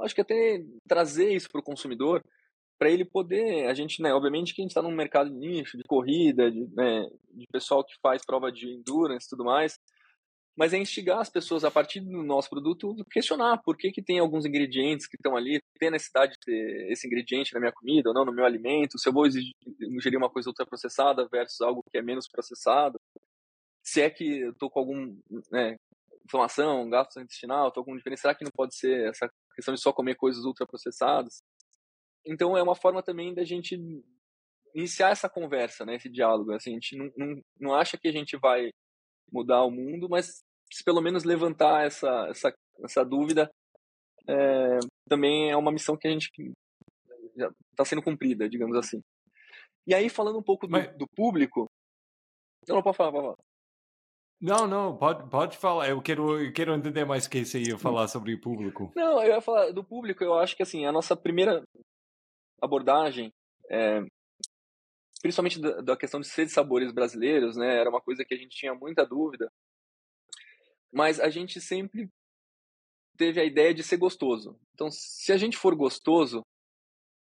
[0.00, 2.22] acho que até trazer isso para o consumidor,
[2.78, 5.76] para ele poder, a gente, né, obviamente que a gente está num mercado de nicho,
[5.76, 9.78] de corrida, de, né, de pessoal que faz prova de endurance e tudo mais,
[10.56, 14.18] mas é instigar as pessoas a partir do nosso produto questionar por que, que tem
[14.20, 18.14] alguns ingredientes que estão ali, tem necessidade de ter esse ingrediente na minha comida ou
[18.14, 22.02] não no meu alimento, se eu vou ingerir uma coisa ultraprocessada versus algo que é
[22.02, 23.00] menos processado,
[23.82, 25.18] se é que eu estou com algum
[25.50, 25.76] né,
[26.24, 30.14] inflamação, gastrointestinal, estou com diferença, será que não pode ser essa questão de só comer
[30.14, 31.42] coisas ultraprocessadas.
[32.24, 33.78] Então é uma forma também da gente
[34.74, 36.52] iniciar essa conversa, né, esse diálogo.
[36.52, 38.70] Assim, a gente não, não, não acha que a gente vai
[39.32, 43.50] mudar o mundo, mas se pelo menos levantar essa, essa, essa dúvida,
[44.28, 46.30] é, também é uma missão que a gente
[47.36, 49.00] já está sendo cumprida, digamos assim.
[49.86, 50.96] E aí, falando um pouco do, mas...
[50.96, 51.66] do público.
[52.66, 53.36] Não, não, pode falar, pode falar.
[54.40, 55.88] Não, não, pode, pode falar.
[55.88, 58.92] Eu quero, eu quero entender mais o que você ia falar sobre o público.
[58.96, 60.24] Não, eu ia falar do público.
[60.24, 61.62] Eu acho que assim a nossa primeira
[62.60, 63.30] abordagem,
[63.70, 64.00] é,
[65.24, 68.36] principalmente da, da, questão de ser de sabores brasileiros, né, era uma coisa que a
[68.36, 69.50] gente tinha muita dúvida.
[70.92, 72.10] Mas a gente sempre
[73.16, 74.60] teve a ideia de ser gostoso.
[74.74, 76.42] Então, se a gente for gostoso,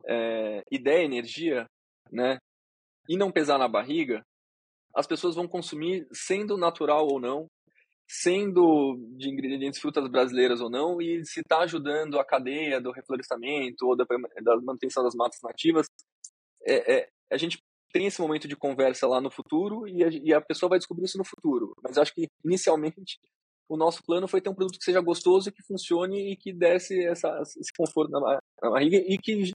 [0.06, 1.66] é, ideia, energia,
[2.12, 2.39] né,
[3.08, 4.22] e não pesar na barriga,
[4.94, 7.48] as pessoas vão consumir sendo natural ou não,
[8.06, 13.88] sendo de ingredientes frutas brasileiras ou não, e se está ajudando a cadeia do reflorestamento
[13.88, 14.04] ou da,
[14.42, 15.88] da manutenção das matas nativas,
[16.68, 17.58] é, é, a gente
[17.93, 21.06] tem esse momento de conversa lá no futuro e a, e a pessoa vai descobrir
[21.06, 21.73] isso no futuro.
[21.82, 23.19] Mas acho que inicialmente
[23.69, 27.06] o nosso plano foi ter um produto que seja gostoso, que funcione e que desse
[27.06, 29.51] essa, esse conforto na, barriga e que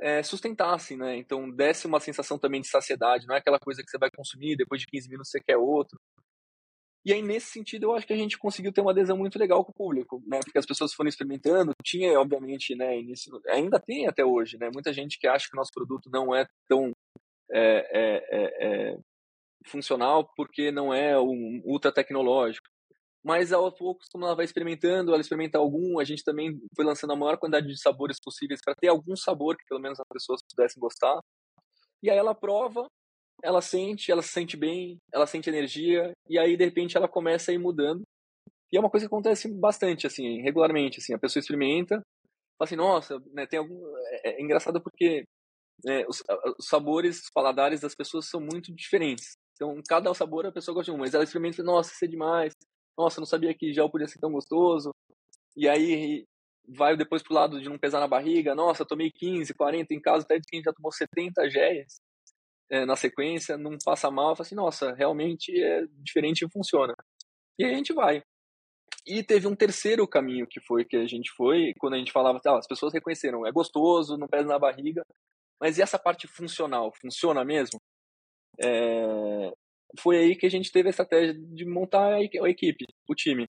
[0.00, 1.16] é, sustentasse, né?
[1.18, 4.56] Então desse uma sensação também de saciedade, não é aquela coisa que você vai consumir
[4.56, 5.98] depois de 15 minutos você quer outro.
[7.06, 9.62] E aí, nesse sentido, eu acho que a gente conseguiu ter uma adesão muito legal
[9.62, 10.40] com o público, né?
[10.42, 14.70] Porque as pessoas foram experimentando, tinha, obviamente, né, início, ainda tem até hoje, né?
[14.72, 16.92] Muita gente que acha que o nosso produto não é tão
[17.52, 18.96] é, é, é, é
[19.66, 22.68] funcional porque não é um ultra tecnológico
[23.24, 27.14] mas aos poucos, como ela vai experimentando, ela experimenta algum, a gente também foi lançando
[27.14, 30.42] a maior quantidade de sabores possíveis para ter algum sabor que pelo menos as pessoas
[30.46, 31.18] pudessem gostar.
[32.02, 32.86] E aí ela prova,
[33.42, 37.50] ela sente, ela se sente bem, ela sente energia, e aí de repente ela começa
[37.50, 38.02] a ir mudando.
[38.70, 42.02] E é uma coisa que acontece bastante, assim, regularmente, assim, a pessoa experimenta,
[42.58, 43.80] fala assim, nossa, né, tem algum...
[44.22, 45.24] É, é engraçado porque
[45.84, 46.22] né, os,
[46.58, 49.36] os sabores, os paladares das pessoas são muito diferentes.
[49.54, 52.52] Então, cada sabor a pessoa gosta de um, mas ela experimenta, nossa, isso é demais,
[52.98, 54.90] nossa, não sabia que gel podia ser tão gostoso.
[55.56, 56.26] E aí
[56.66, 60.24] vai depois pro lado de não pesar na barriga, nossa, tomei 15, 40 em casa,
[60.24, 62.00] até de quem já tomou 70 géis
[62.70, 66.94] é, na sequência, não passa mal, fala assim, nossa, realmente é diferente e funciona.
[67.58, 68.22] E aí a gente vai.
[69.06, 72.40] E teve um terceiro caminho que foi que a gente foi, quando a gente falava,
[72.46, 75.04] ah, as pessoas reconheceram, é gostoso, não pesa na barriga,
[75.60, 77.80] mas e essa parte funcional, funciona mesmo?
[78.60, 79.50] É,
[79.98, 83.46] foi aí que a gente teve a estratégia de montar a equipe, o time.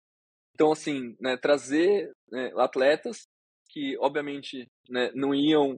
[0.55, 3.27] Então, assim, né, trazer né, atletas
[3.69, 5.77] que, obviamente, né, não iam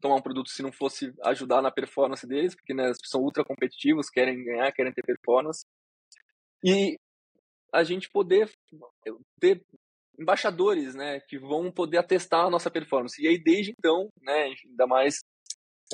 [0.00, 4.10] tomar um produto se não fosse ajudar na performance deles, porque né, são ultra competitivos,
[4.10, 5.64] querem ganhar, querem ter performance.
[6.64, 6.98] E
[7.72, 8.50] a gente poder
[9.40, 9.62] ter
[10.18, 13.22] embaixadores, né, que vão poder atestar a nossa performance.
[13.22, 15.20] E aí, desde então, né, ainda mais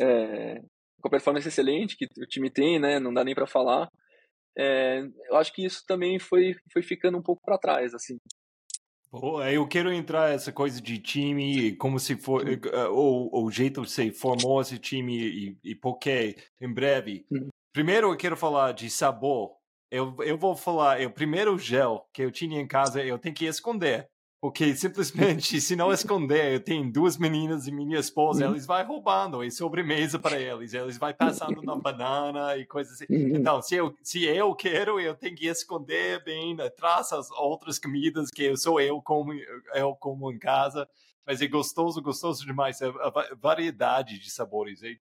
[0.01, 0.61] é,
[1.01, 3.89] com a performance excelente que o time tem, né, não dá nem para falar,
[4.57, 8.19] é, eu acho que isso também foi, foi ficando um pouco para trás, assim.
[9.53, 13.91] eu quero entrar essa coisa de time, como se for, eh, ou o jeito que
[13.91, 17.27] você formou esse time e, e por que, em breve.
[17.31, 17.49] Uhum.
[17.75, 19.55] Primeiro eu quero falar de sabor.
[19.91, 23.45] Eu, eu vou falar, o primeiro gel que eu tinha em casa, eu tenho que
[23.45, 24.09] esconder.
[24.43, 28.51] Porque simplesmente, se não esconder, eu tenho duas meninas e minha esposa, Uhum.
[28.51, 33.07] eles vai roubando e sobremesa para eles, eles vai passando na banana e coisas assim.
[33.09, 33.37] Uhum.
[33.37, 38.31] Então, se eu, se eu quero, eu tenho que esconder bem atrás as outras comidas
[38.31, 39.33] que eu sou eu como
[39.75, 40.89] eu como em casa.
[41.25, 42.83] Mas é gostoso, gostoso demais.
[42.83, 44.97] A, a va- variedade de sabores é,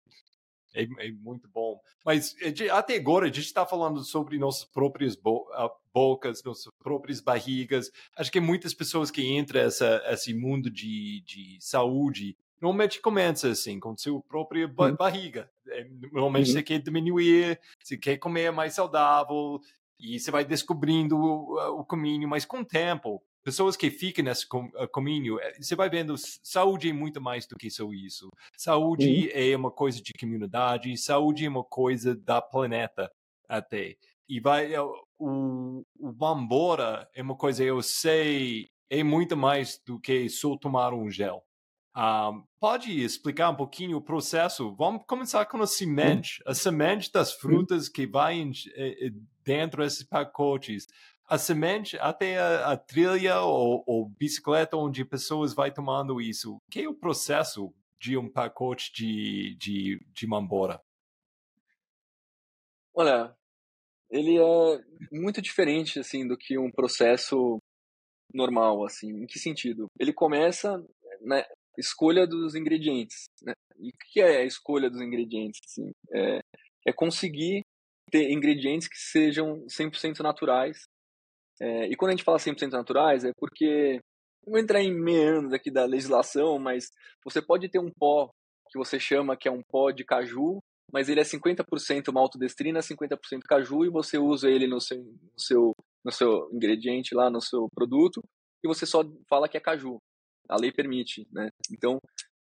[0.75, 1.81] é, é muito bom.
[2.05, 6.69] Mas é, até agora a gente está falando sobre nossas próprias bo- ah, bocas, nossas
[6.83, 7.91] próprias barrigas.
[8.17, 13.79] Acho que muitas pessoas que entram essa esse mundo de, de saúde normalmente começa assim,
[13.79, 14.97] com sua própria ba- Uhum.
[14.97, 15.51] barriga.
[15.69, 16.53] É, Normalmente Uhum.
[16.55, 19.61] você quer diminuir, você quer comer mais saudável
[20.01, 24.47] e você vai descobrindo o, o caminho, mas com o tempo, pessoas que ficam nesse
[24.47, 28.29] com- eh, caminho, eh, você vai vendo saúde é muito mais do que só isso.
[28.57, 33.11] Saúde é uma coisa de comunidade, saúde é uma coisa da planeta
[33.49, 33.97] até.
[34.29, 34.81] E vai eh,
[35.19, 40.93] o, o Bambora é uma coisa eu sei é muito mais do que só tomar
[40.95, 41.43] um gel.
[41.95, 42.31] Ah,
[42.61, 44.75] pode explicar um pouquinho o processo?
[44.77, 46.41] Vamos começar com a semente.
[46.47, 49.11] A semente das frutas que vai em- eh,
[49.45, 50.87] dentro desses pacotes.
[51.29, 56.59] A semente até a, a trilha ou, ou bicicleta onde pessoas vai tomando isso.
[56.71, 60.81] Que é o processo de um pacote de, de, de mambora?
[62.95, 63.37] Olha,
[64.11, 64.81] ele é
[65.13, 67.59] muito diferente assim do que um processo
[68.33, 69.09] normal, assim.
[69.09, 69.87] Em que sentido?
[69.99, 70.83] Ele começa
[71.21, 71.45] na
[71.77, 73.53] escolha dos ingredientes, né?
[73.79, 75.61] E o que é a escolha dos ingredientes?
[75.65, 75.93] Assim?
[76.13, 76.41] É,
[76.87, 77.63] é conseguir
[78.11, 80.83] ter ingredientes que sejam 100% naturais.
[81.61, 84.01] É, e quando a gente fala 100% naturais, é porque
[84.47, 86.91] não vou entrar em meandros aqui da legislação, mas
[87.25, 88.31] você pode ter um pó
[88.71, 90.59] que você chama que é um pó de caju,
[90.93, 95.73] mas ele é 50% maltodestrina, 50% caju e você usa ele no seu, no seu
[96.05, 98.23] no seu ingrediente lá no seu produto
[98.65, 99.99] e você só fala que é caju.
[100.49, 101.51] A lei permite, né?
[101.71, 101.99] Então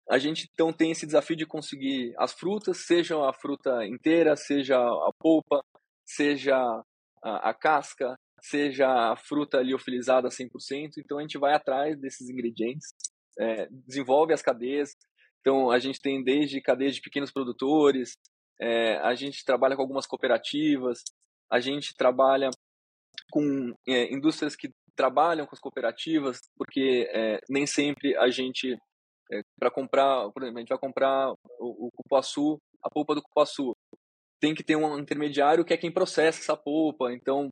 [0.09, 4.77] a gente então tem esse desafio de conseguir as frutas, seja a fruta inteira, seja
[4.77, 5.61] a polpa,
[6.05, 6.55] seja
[7.23, 10.49] a, a casca, seja a fruta liofilizada 100%.
[10.97, 12.87] Então a gente vai atrás desses ingredientes,
[13.39, 14.91] é, desenvolve as cadeias.
[15.41, 18.17] Então a gente tem desde cadeias de pequenos produtores,
[18.59, 21.03] é, a gente trabalha com algumas cooperativas,
[21.51, 22.49] a gente trabalha
[23.31, 28.73] com é, indústrias que trabalham com as cooperativas, porque é, nem sempre a gente,
[29.31, 33.21] é, para comprar, por exemplo, a gente vai comprar o, o cupuaçu, a polpa do
[33.21, 33.75] cupuaçu,
[34.41, 37.49] tem que ter um intermediário que é quem processa essa polpa, então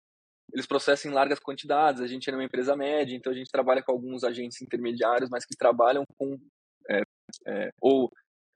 [0.53, 3.83] eles processam em largas quantidades, a gente é uma empresa média, então a gente trabalha
[3.83, 6.37] com alguns agentes intermediários, mas que trabalham com
[6.89, 7.01] é,
[7.47, 8.11] é, ou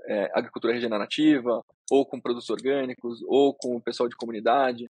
[0.08, 4.88] é, agricultura regenerativa, ou com produtos orgânicos, ou com o pessoal de comunidade.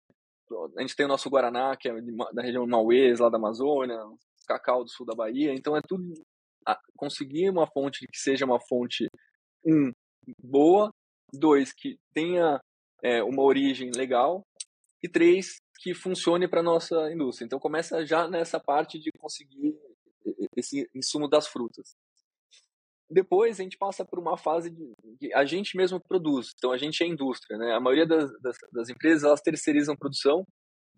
[0.77, 1.93] A gente tem o nosso Guaraná, que é
[2.33, 3.97] da região Maués, lá da Amazônia,
[4.47, 5.53] cacau do sul da Bahia.
[5.53, 6.13] Então é tudo
[6.95, 9.07] conseguir uma fonte que seja uma fonte
[9.65, 9.91] um
[10.41, 10.89] boa,
[11.33, 12.59] dois que tenha
[13.01, 14.45] é, uma origem legal
[15.01, 17.45] e três que funcione para nossa indústria.
[17.45, 19.77] Então começa já nessa parte de conseguir
[20.55, 21.93] esse insumo das frutas.
[23.11, 26.51] Depois a gente passa por uma fase de, de a gente mesmo produz.
[26.57, 27.73] Então a gente é indústria, né?
[27.73, 30.45] A maioria das, das, das empresas elas terceirizam produção,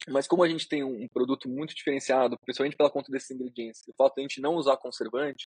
[0.08, 3.94] mas como a gente tem um, produto muito diferenciado, principalmente pela conta desses ingredientes, o
[3.98, 5.48] fato de a gente não usar conservante,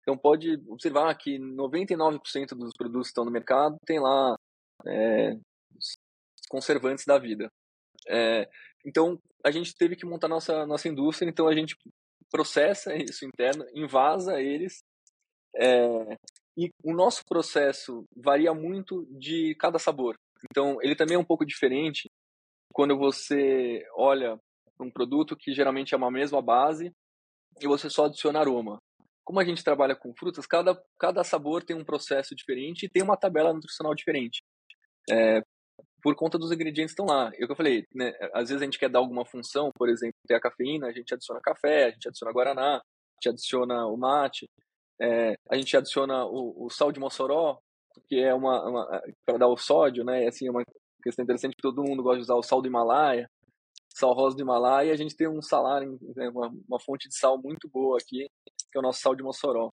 [0.00, 2.18] então pode observar que 99%
[2.56, 4.34] dos produtos que estão no mercado tem lá
[4.86, 5.36] é,
[6.48, 7.50] conservantes da vida.
[8.08, 8.48] É,
[8.84, 11.76] então a gente teve que montar nossa nossa indústria, então a gente
[12.30, 14.82] processa isso interno, invasa eles
[15.56, 16.18] é,
[16.56, 20.16] e o nosso processo varia muito de cada sabor.
[20.50, 22.10] Então, ele também é um pouco diferente
[22.72, 24.38] quando você olha
[24.80, 26.92] um produto que geralmente é uma mesma base
[27.60, 28.78] e você só adiciona aroma.
[29.24, 33.02] Como a gente trabalha com frutas, cada, cada sabor tem um processo diferente e tem
[33.02, 34.42] uma tabela nutricional diferente.
[35.10, 35.40] É,
[36.04, 37.30] por conta dos ingredientes que estão lá.
[37.34, 38.12] É o que eu falei, né?
[38.34, 41.14] às vezes a gente quer dar alguma função, por exemplo, ter a cafeína, a gente
[41.14, 42.82] adiciona café, a gente adiciona guaraná, a
[43.14, 44.46] gente adiciona o mate,
[45.00, 47.58] é, a gente adiciona o, o, sal de Mossoró,
[48.06, 50.26] que é uma, uma para dar o sódio, né?
[50.26, 50.62] Assim, é uma
[51.02, 53.26] questão interessante que todo mundo gosta de usar o sal do Himalaia,
[53.88, 57.16] sal rosa do Himalaia, e a gente tem um salário, né, uma, uma, fonte de
[57.16, 58.26] sal muito boa aqui,
[58.70, 59.70] que é o nosso sal de Mossoró.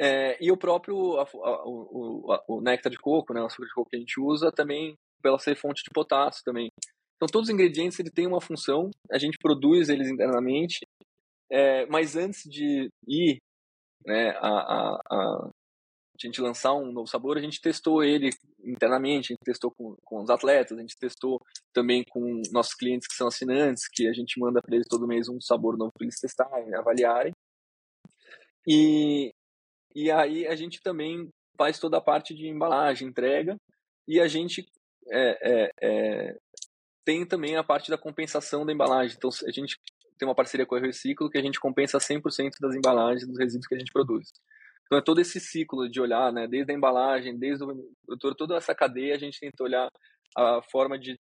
[0.00, 3.66] É, e o próprio a, a, o, a, o, néctar de coco, né, o açúcar
[3.66, 6.70] de coco que a gente usa também pela ser fonte de potássio também.
[7.16, 10.86] Então todos os ingredientes ele tem uma função, a gente produz eles internamente,
[11.50, 13.38] é, mas antes de ir
[14.06, 15.50] né, a, a, a,
[16.20, 18.30] gente lançar um novo sabor, a gente testou ele
[18.64, 21.40] internamente, a gente testou com, com os atletas, a gente testou
[21.72, 25.28] também com nossos clientes que são assinantes, que a gente manda para eles todo mês
[25.28, 27.32] um sabor novo para eles testarem, avaliarem.
[28.66, 29.32] E,
[29.94, 33.56] e aí a gente também faz toda a parte de embalagem, entrega,
[34.06, 34.64] e a gente
[35.10, 36.38] é, é, é,
[37.04, 39.16] tem também a parte da compensação da embalagem.
[39.16, 39.78] Então, a gente
[40.18, 43.66] tem uma parceria com a Reciclo que a gente compensa 100% das embalagens, dos resíduos
[43.66, 44.28] que a gente produz.
[44.86, 48.74] Então, é todo esse ciclo de olhar, né, desde a embalagem, desde o toda essa
[48.74, 49.88] cadeia, a gente tenta olhar
[50.36, 51.18] a forma de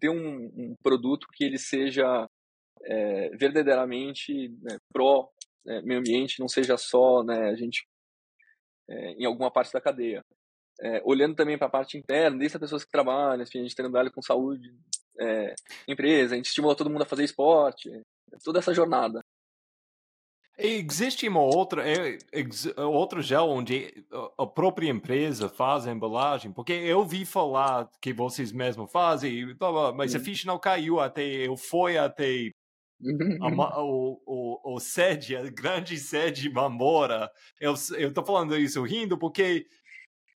[0.00, 2.28] ter um, um produto que ele seja
[2.82, 5.30] é, verdadeiramente né, pró
[5.64, 7.86] né, meio ambiente, não seja só né, a gente
[8.88, 10.22] é, em alguma parte da cadeia.
[10.80, 13.76] É, olhando também para a parte interna, desde as pessoas que trabalham, enfim, a gente
[13.76, 14.74] trabalha com saúde,
[15.20, 15.54] é,
[15.86, 17.90] empresa, a gente estimula todo mundo a fazer esporte,
[18.42, 19.20] toda essa jornada.
[20.56, 22.16] Existe uma outra, é,
[22.80, 24.06] outro gel onde
[24.38, 26.52] a própria empresa faz a embalagem?
[26.52, 29.56] Porque eu vi falar que vocês mesmos fazem,
[29.96, 32.52] mas a ficha não caiu até eu fui até
[33.40, 33.50] a,
[33.82, 37.28] o, o, o sede, a grande sede Mamora.
[37.60, 39.66] Eu, eu tô falando isso rindo porque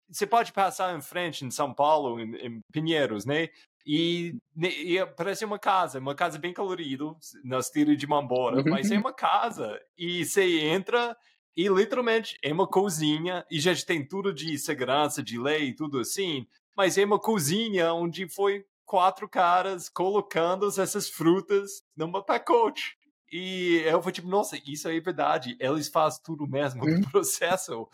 [0.10, 3.49] você pode passar em frente em São Paulo, em, em Pinheiros, né?
[3.86, 7.05] E, e, parece uma casa, uma casa bem colorida,
[7.43, 9.80] na estilo de Mambora, mas é uma casa.
[9.97, 11.16] E você entra
[11.55, 16.45] e literalmente é uma cozinha e já tem tudo de segurança, de lei, tudo assim.
[16.76, 22.97] Mas é uma cozinha onde foi quatro caras colocando essas frutas numa pacote.
[23.32, 25.58] E eu fui tipo, nossa, isso é verdade.
[25.60, 27.88] Eles fazem tudo mesmo no processo.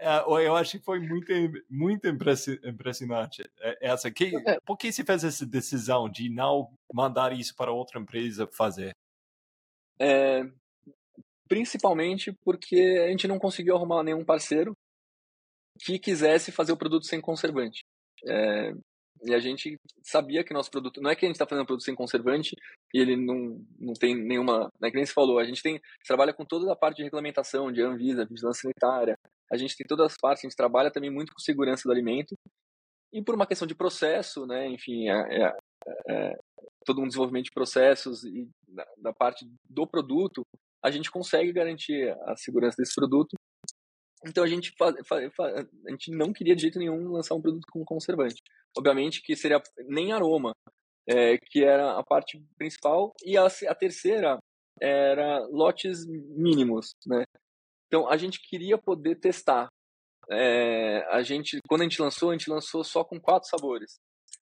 [0.00, 1.32] É, eu acho que foi muito,
[1.68, 4.10] muito impressionante é, essa.
[4.10, 4.60] Que, é.
[4.64, 8.92] por que você fez essa decisão de não mandar isso para outra empresa fazer?
[10.00, 10.42] É,
[11.48, 14.72] principalmente porque a gente não conseguiu arrumar nenhum parceiro
[15.80, 17.80] que quisesse fazer o produto sem conservante.
[18.24, 18.72] É,
[19.24, 21.00] e a gente sabia que nosso produto.
[21.00, 22.54] Não é que a gente está fazendo um produto sem conservante
[22.94, 24.70] e ele não, não tem nenhuma.
[24.80, 27.72] Né, que nem você falou, a gente tem, trabalha com toda a parte de regulamentação,
[27.72, 29.18] de Anvisa, vigilância sanitária,
[29.50, 32.34] a gente tem todas as partes, a gente trabalha também muito com segurança do alimento.
[33.12, 35.56] E por uma questão de processo, né, enfim, é, é,
[36.08, 36.38] é,
[36.84, 40.42] todo um desenvolvimento de processos e da, da, parte do produto,
[40.84, 43.34] a gente consegue garantir a segurança desse produto.
[44.26, 45.32] Então a gente, faz, faz,
[45.86, 48.42] a gente não queria de jeito nenhum lançar um produto com conservante.
[48.76, 50.52] Obviamente que seria nem aroma,
[51.08, 54.38] é, que era a parte principal, e a, a terceira
[54.80, 57.24] era lotes mínimos, né?
[57.88, 59.68] Então, a gente queria poder testar.
[60.30, 63.98] É, a gente, quando a gente lançou, a gente lançou só com quatro sabores.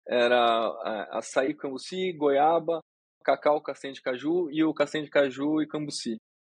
[0.07, 2.81] Era açaí, cambuci, goiaba,
[3.23, 6.17] cacau, castanha de caju e o castanha de caju e cambuci.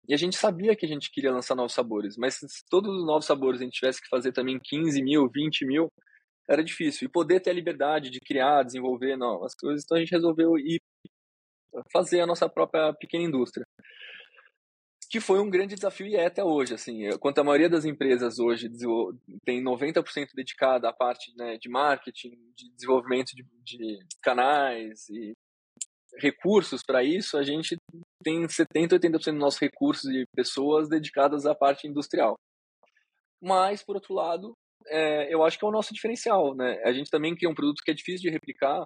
[0.08, 3.04] E a gente sabia que a gente queria lançar novos sabores, mas se todos os
[3.04, 5.88] novos sabores a gente tivesse que fazer também 15 mil, 20 mil,
[6.48, 7.06] era difícil.
[7.06, 10.80] E poder ter a liberdade de criar, desenvolver novas coisas, então a gente resolveu ir
[11.92, 13.64] fazer a nossa própria pequena indústria
[15.10, 16.72] que foi um grande desafio e é até hoje.
[16.72, 18.70] Assim, quanto a maioria das empresas hoje
[19.44, 25.32] tem 90% dedicada à parte né, de marketing, de desenvolvimento de, de canais e
[26.16, 27.76] recursos para isso, a gente
[28.22, 32.36] tem 70, 80% dos nossos recursos e pessoas dedicadas à parte industrial.
[33.42, 34.52] Mas, por outro lado,
[34.86, 36.54] é, eu acho que é o nosso diferencial.
[36.54, 36.80] Né?
[36.84, 38.84] A gente também cria um produto que é difícil de replicar,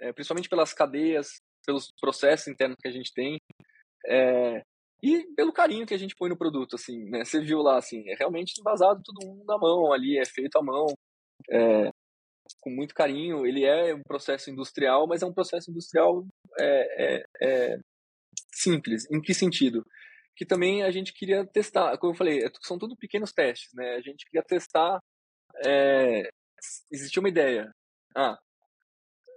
[0.00, 3.38] é, principalmente pelas cadeias, pelos processos internos que a gente tem.
[4.06, 4.62] É,
[5.02, 7.24] e pelo carinho que a gente põe no produto, assim, né?
[7.24, 10.62] Você viu lá, assim, é realmente embasado todo mundo na mão ali, é feito à
[10.62, 10.86] mão,
[11.50, 11.90] é,
[12.60, 13.46] com muito carinho.
[13.46, 16.26] Ele é um processo industrial, mas é um processo industrial
[16.58, 17.78] é, é, é
[18.52, 19.10] simples.
[19.10, 19.86] Em que sentido?
[20.36, 23.94] Que também a gente queria testar, como eu falei, é, são tudo pequenos testes, né?
[23.96, 25.00] A gente queria testar.
[25.64, 26.28] É,
[26.90, 27.72] existia uma ideia.
[28.14, 28.38] Ah,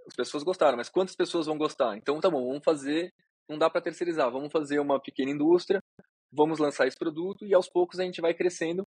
[0.07, 1.95] as pessoas gostaram, mas quantas pessoas vão gostar?
[1.97, 3.13] Então, tá bom, vamos fazer
[3.49, 5.81] não dá para terceirizar, vamos fazer uma pequena indústria,
[6.31, 8.83] vamos lançar esse produto e aos poucos a gente vai crescendo.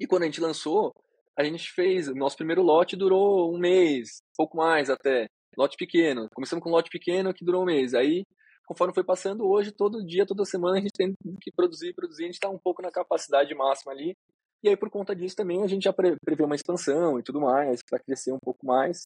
[0.00, 0.92] E quando a gente lançou,
[1.36, 6.28] a gente fez, nosso primeiro lote durou um mês, pouco mais até, lote pequeno.
[6.34, 7.94] Começamos com um lote pequeno que durou um mês.
[7.94, 8.24] Aí,
[8.66, 12.26] conforme foi passando, hoje, todo dia, toda semana, a gente tem que produzir, produzir, a
[12.26, 14.16] gente está um pouco na capacidade máxima ali.
[14.62, 17.80] E aí, por conta disso, também a gente já prevê uma expansão e tudo mais,
[17.88, 19.02] para crescer um pouco mais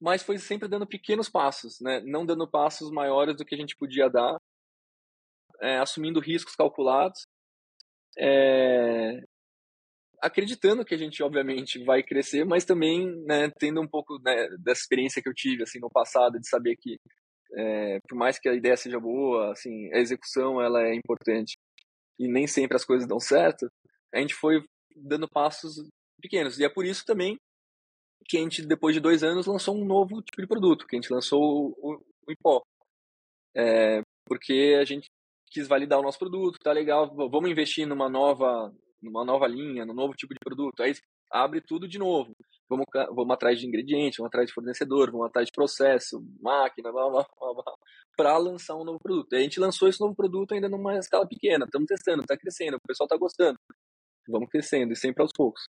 [0.00, 2.00] mas foi sempre dando pequenos passos, né?
[2.04, 4.38] não dando passos maiores do que a gente podia dar,
[5.60, 7.26] é, assumindo riscos calculados,
[8.16, 9.20] é,
[10.22, 14.82] acreditando que a gente obviamente vai crescer, mas também né, tendo um pouco né, dessa
[14.82, 16.98] experiência que eu tive assim no passado de saber que
[17.56, 21.56] é, por mais que a ideia seja boa, assim a execução ela é importante
[22.18, 23.70] e nem sempre as coisas dão certo,
[24.12, 24.62] a gente foi
[24.94, 25.76] dando passos
[26.20, 27.38] pequenos e é por isso também
[28.28, 31.00] que a gente, depois de dois anos, lançou um novo tipo de produto, que a
[31.00, 32.62] gente lançou o, o.
[33.56, 35.08] É, porque a gente
[35.50, 38.72] quis validar o nosso produto, tá legal, vamos investir numa nova,
[39.02, 40.82] numa nova linha, num novo tipo de produto.
[40.82, 40.92] Aí
[41.30, 42.32] abre tudo de novo.
[42.68, 47.08] Vamos, vamos atrás de ingredientes, vamos atrás de fornecedor, vamos atrás de processo, máquina, blá,
[47.08, 47.74] blá, blá, blá
[48.18, 49.32] para lançar um novo produto.
[49.36, 52.80] a gente lançou esse novo produto ainda numa escala pequena, estamos testando, está crescendo, o
[52.80, 53.56] pessoal está gostando.
[54.28, 55.62] Vamos crescendo e sempre aos poucos.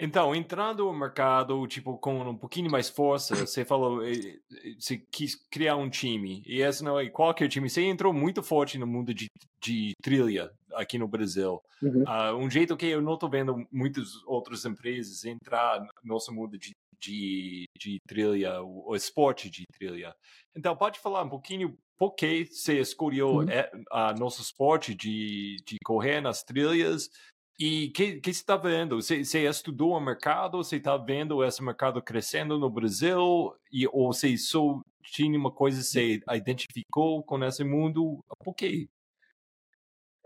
[0.00, 4.96] Então, entrando no mercado, tipo, com um pouquinho mais força, você falou, eh, eh, você
[4.96, 8.86] quis criar um time, e esse não é qualquer time, você entrou muito forte no
[8.86, 9.26] mundo de,
[9.62, 11.60] de trilha aqui no Brasil.
[11.82, 12.02] Uhum.
[12.04, 16.58] Uh, um jeito que eu não estou vendo muitas outras empresas entrar no nosso mundo
[16.58, 20.14] de, de, de trilha, o, o, esporte de trilha.
[20.56, 23.44] Então, pode falar um pouquinho por que você escolheu uhum.
[23.44, 27.10] uh, nosso esporte de, de correr nas trilhas,
[27.58, 29.02] e o que, que você está vendo?
[29.02, 30.58] Você, você, estudou o mercado?
[30.58, 33.54] Você está vendo esse mercado crescendo no Brasil?
[33.70, 38.24] E, ou você só tinha uma coisa que você identificou com esse mundo?
[38.42, 38.88] Por quê?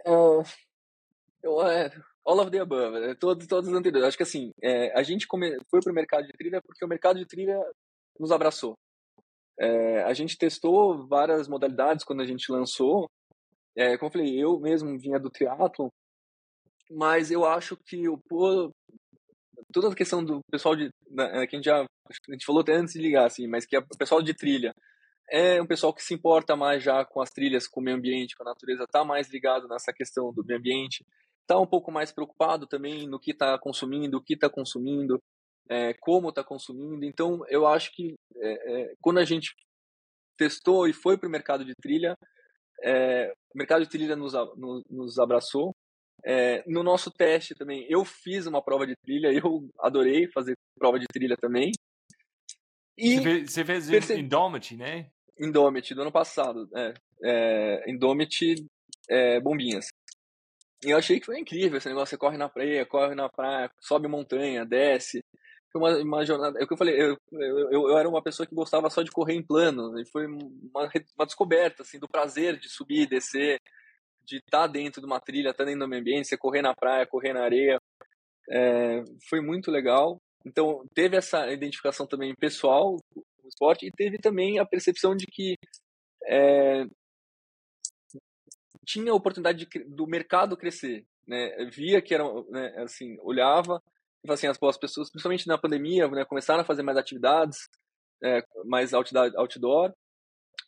[0.07, 0.45] Uh,
[1.43, 1.91] eu, é,
[2.25, 3.14] all of the above, né?
[3.14, 4.09] todos, todos os anteriores.
[4.09, 6.89] Acho que assim, é, a gente come, foi para o mercado de trilha porque o
[6.89, 7.59] mercado de trilha
[8.18, 8.79] nos abraçou.
[9.59, 13.11] É, a gente testou várias modalidades quando a gente lançou.
[13.77, 15.93] É, como eu falei, eu mesmo vinha do triatlo
[16.91, 18.18] mas eu acho que o
[19.72, 22.74] toda a questão do pessoal de né, que a gente já a gente falou até
[22.74, 24.74] antes de ligar assim, mas que é o pessoal de trilha
[25.30, 28.37] é um pessoal que se importa mais já com as trilhas, com o meio ambiente,
[28.37, 31.05] com a natureza, está mais ligado nessa questão do meio ambiente,
[31.41, 35.18] está um pouco mais preocupado também no que está consumindo, o que está consumindo,
[35.68, 37.05] é, como está consumindo.
[37.05, 39.55] Então, eu acho que é, é, quando a gente
[40.37, 42.14] testou e foi para o mercado de trilha,
[42.82, 45.74] é, o mercado de trilha nos, nos, nos abraçou
[46.24, 50.98] é, no nosso teste também, eu fiz uma prova de trilha, eu adorei fazer prova
[50.98, 51.72] de trilha também.
[52.96, 55.10] E você fez, você fez Indomit, né?
[55.38, 56.68] Indomit, do ano passado.
[56.76, 56.94] É,
[57.24, 58.54] é, Indomit
[59.08, 59.86] é, Bombinhas.
[60.84, 62.10] E eu achei que foi incrível esse negócio.
[62.10, 65.24] Você corre na praia, corre na praia, sobe montanha, desce.
[65.72, 66.58] Foi uma, uma jornada.
[66.60, 69.10] É o que eu falei, eu, eu, eu, era uma pessoa que gostava só de
[69.10, 69.98] correr em plano.
[69.98, 73.60] E foi uma, uma descoberta, assim, do prazer de subir e descer
[74.25, 76.62] de estar tá dentro de uma trilha, estar tá dentro do meio ambiente, você correr
[76.62, 77.81] na praia, correr na areia.
[78.51, 80.20] É, foi muito legal.
[80.45, 85.27] Então, teve essa identificação também pessoal com o esporte e teve também a percepção de
[85.27, 85.57] que
[86.27, 86.85] é,
[88.85, 91.05] tinha a oportunidade de, do mercado crescer.
[91.27, 91.64] Né?
[91.70, 93.83] Via que era, né, assim, olhava
[94.25, 97.68] e assim, as, as pessoas, principalmente na pandemia, né, começaram a fazer mais atividades,
[98.22, 99.93] é, mais outdoor.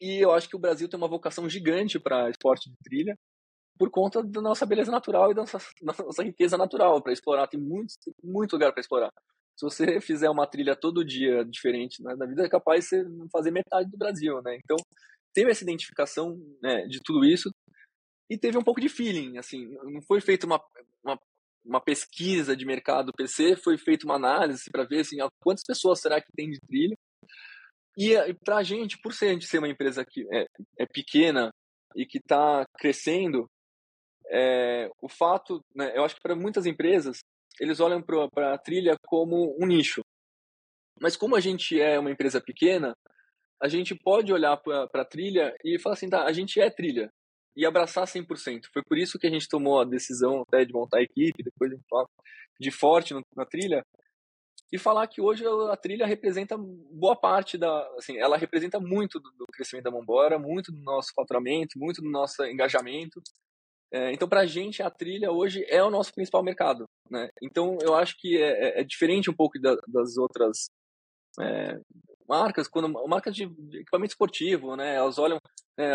[0.01, 3.19] E eu acho que o Brasil tem uma vocação gigante para esporte de trilha
[3.79, 5.59] por conta da nossa beleza natural e da nossa,
[6.07, 7.47] nossa riqueza natural para explorar.
[7.47, 9.11] Tem muito, muito lugar para explorar.
[9.57, 13.29] Se você fizer uma trilha todo dia diferente né, na vida, é capaz de você
[13.33, 14.59] fazer metade do Brasil, né?
[14.63, 14.77] Então,
[15.33, 17.51] teve essa identificação né, de tudo isso
[18.31, 20.61] e teve um pouco de feeling, assim, não foi feita uma,
[21.05, 21.19] uma,
[21.65, 26.21] uma, pesquisa de mercado PC, foi feita uma análise para ver, assim, quantas pessoas será
[26.21, 26.97] que tem de trilha
[27.97, 30.47] e, e para a gente, por ser a gente ser uma empresa que é,
[30.79, 31.51] é pequena
[31.95, 33.47] e que está crescendo,
[34.31, 37.21] é, o fato, né, eu acho que para muitas empresas,
[37.61, 40.03] eles olham para a trilha como um nicho.
[41.01, 42.95] Mas como a gente é uma empresa pequena,
[43.61, 47.11] a gente pode olhar para a trilha e falar assim, tá, a gente é trilha
[47.57, 48.67] e abraçar 100%.
[48.73, 51.73] Foi por isso que a gente tomou a decisão até de montar a equipe, depois
[51.89, 52.07] fala
[52.61, 53.85] de forte na trilha,
[54.73, 59.31] e falar que hoje a trilha representa boa parte da, assim, ela representa muito do,
[59.33, 63.23] do crescimento da Mambora, muito do nosso faturamento, muito do nosso engajamento,
[63.93, 66.85] é, então, para a gente, a trilha hoje é o nosso principal mercado.
[67.11, 67.29] Né?
[67.43, 70.67] Então, eu acho que é, é, é diferente um pouco da, das outras
[71.41, 71.79] é,
[72.29, 74.97] marcas, quando marcas de, equipamento esportivo, né?
[74.97, 75.39] elas olham,
[75.79, 75.93] né,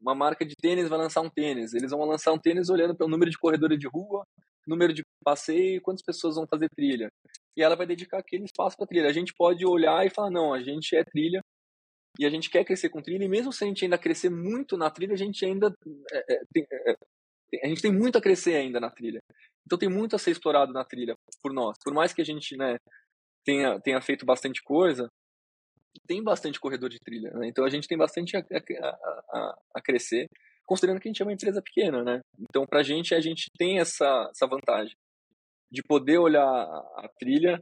[0.00, 3.10] uma marca de tênis vai lançar um tênis, eles vão lançar um tênis olhando pelo
[3.10, 4.24] número de corredores de rua,
[4.66, 7.08] número de passeio, quantas pessoas vão fazer trilha.
[7.56, 9.08] E ela vai dedicar aquele espaço para trilha.
[9.08, 11.40] A gente pode olhar e falar, não, a gente é trilha,
[12.18, 14.76] e a gente quer crescer com trilha, e mesmo se a gente ainda crescer muito
[14.76, 15.74] na trilha, a gente ainda
[16.12, 16.94] é, é, tem, é,
[17.62, 19.20] a gente tem muito a crescer ainda na trilha.
[19.64, 21.76] Então tem muito a ser explorado na trilha por nós.
[21.82, 22.76] Por mais que a gente né,
[23.44, 25.08] tenha, tenha feito bastante coisa,
[26.06, 27.30] tem bastante corredor de trilha.
[27.32, 27.48] Né?
[27.48, 28.88] Então a gente tem bastante a, a,
[29.32, 30.26] a, a, crescer,
[30.66, 32.02] considerando que a gente é uma empresa pequena.
[32.02, 32.20] Né?
[32.40, 34.94] Então para a gente, a gente tem essa, essa vantagem
[35.70, 37.58] de poder olhar a, trilha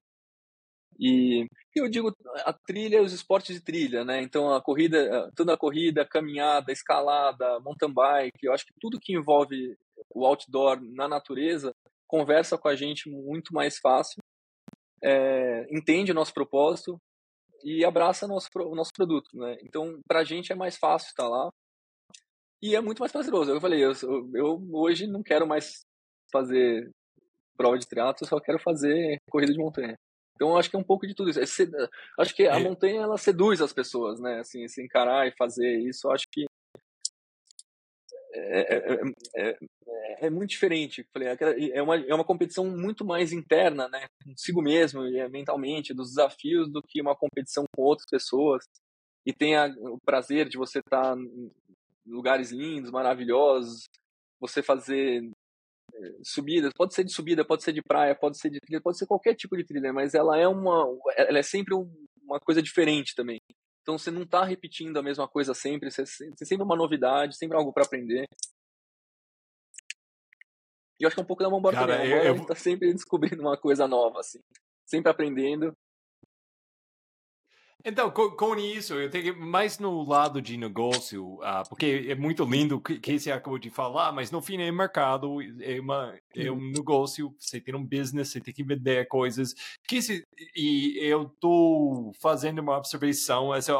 [1.00, 4.20] e eu digo a trilha e os esportes de trilha, né?
[4.20, 9.14] Então a corrida, toda a corrida, caminhada, escalada, mountain bike, eu acho que tudo que
[9.14, 9.74] envolve
[10.14, 11.74] o outdoor na natureza
[12.06, 14.22] conversa com a gente muito mais fácil,
[15.02, 17.00] é, entende o nosso propósito
[17.64, 19.56] e abraça nosso, o nosso produto, né?
[19.62, 21.48] Então para a gente é mais fácil estar lá
[22.62, 23.50] e é muito mais prazeroso.
[23.50, 23.92] Eu falei, eu,
[24.34, 25.80] eu hoje não quero mais
[26.30, 26.90] fazer
[27.56, 29.96] prova de triatlo, só quero fazer corrida de montanha.
[30.40, 31.38] Então acho que é um pouco de tudo isso.
[31.38, 31.44] É
[32.18, 32.62] acho que a é.
[32.62, 34.40] montanha ela seduz as pessoas, né?
[34.40, 36.46] Assim, se encarar e fazer isso, acho que
[38.32, 39.02] é, é,
[39.36, 39.58] é,
[40.20, 41.06] é, muito diferente.
[41.12, 41.28] Falei,
[41.74, 44.06] é uma, é uma competição muito mais interna, né?
[44.24, 48.64] Consigo mesmo mentalmente, dos desafios, do que uma competição com outras pessoas.
[49.26, 51.50] E tem a, o prazer de você estar em
[52.06, 53.84] lugares lindos, maravilhosos,
[54.40, 55.30] você fazer
[56.22, 59.06] subidas, pode ser de subida, pode ser de praia, pode ser de trilha, pode ser
[59.06, 60.86] qualquer tipo de trilha, mas ela é uma,
[61.16, 63.40] ela é sempre uma coisa diferente também.
[63.82, 67.56] Então você não está repetindo a mesma coisa sempre, você, você sempre uma novidade, sempre
[67.56, 68.26] algo para aprender.
[70.98, 71.62] E eu acho que é um pouco da mão.
[71.66, 72.32] A eu, eu...
[72.32, 74.38] a gente tá sempre descobrindo uma coisa nova, assim.
[74.84, 75.72] Sempre aprendendo.
[77.84, 82.44] Então, com, com, isso, eu tenho mais no lado de negócio, uh, porque é muito
[82.44, 86.14] lindo o que, que você acabou de falar, mas no fim é mercado, é, uma,
[86.34, 89.54] é um negócio, você tem um business, você tem que vender coisas.
[89.86, 93.74] Que se, e eu estou fazendo uma observação, essa é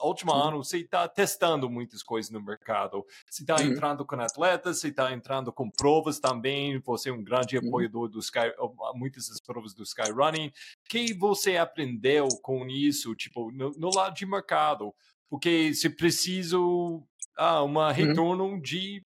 [0.00, 3.04] última, última ano, você está testando muitas coisas no mercado.
[3.28, 3.62] Você está uhum.
[3.62, 7.68] entrando com atletas, você está entrando com provas também, você é um grande uhum.
[7.68, 8.52] apoiador do Sky,
[8.94, 10.48] muitas das provas do Skyrunning.
[10.48, 10.52] O
[10.88, 13.14] que você aprendeu com isso?
[13.14, 14.94] tipo, no, no lado de mercado,
[15.28, 17.02] porque se preciso
[17.36, 17.92] ah, uma uhum.
[17.92, 18.60] retorno uhum.
[18.60, 19.04] de,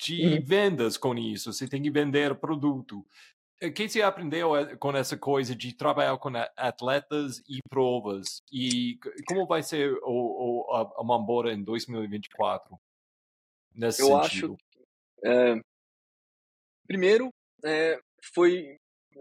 [0.00, 0.42] de uhum.
[0.42, 3.04] vendas com isso, você tem que vender produto.
[3.60, 8.40] O eh, que você aprendeu eh, com essa coisa de trabalhar com atletas e provas?
[8.52, 12.78] E como vai ser o, o a, a Mambora em 2024?
[13.74, 14.54] Nesse Eu sentido?
[14.54, 14.56] acho.
[15.24, 15.60] É,
[16.86, 17.30] primeiro,
[17.64, 18.00] é,
[18.32, 18.76] foi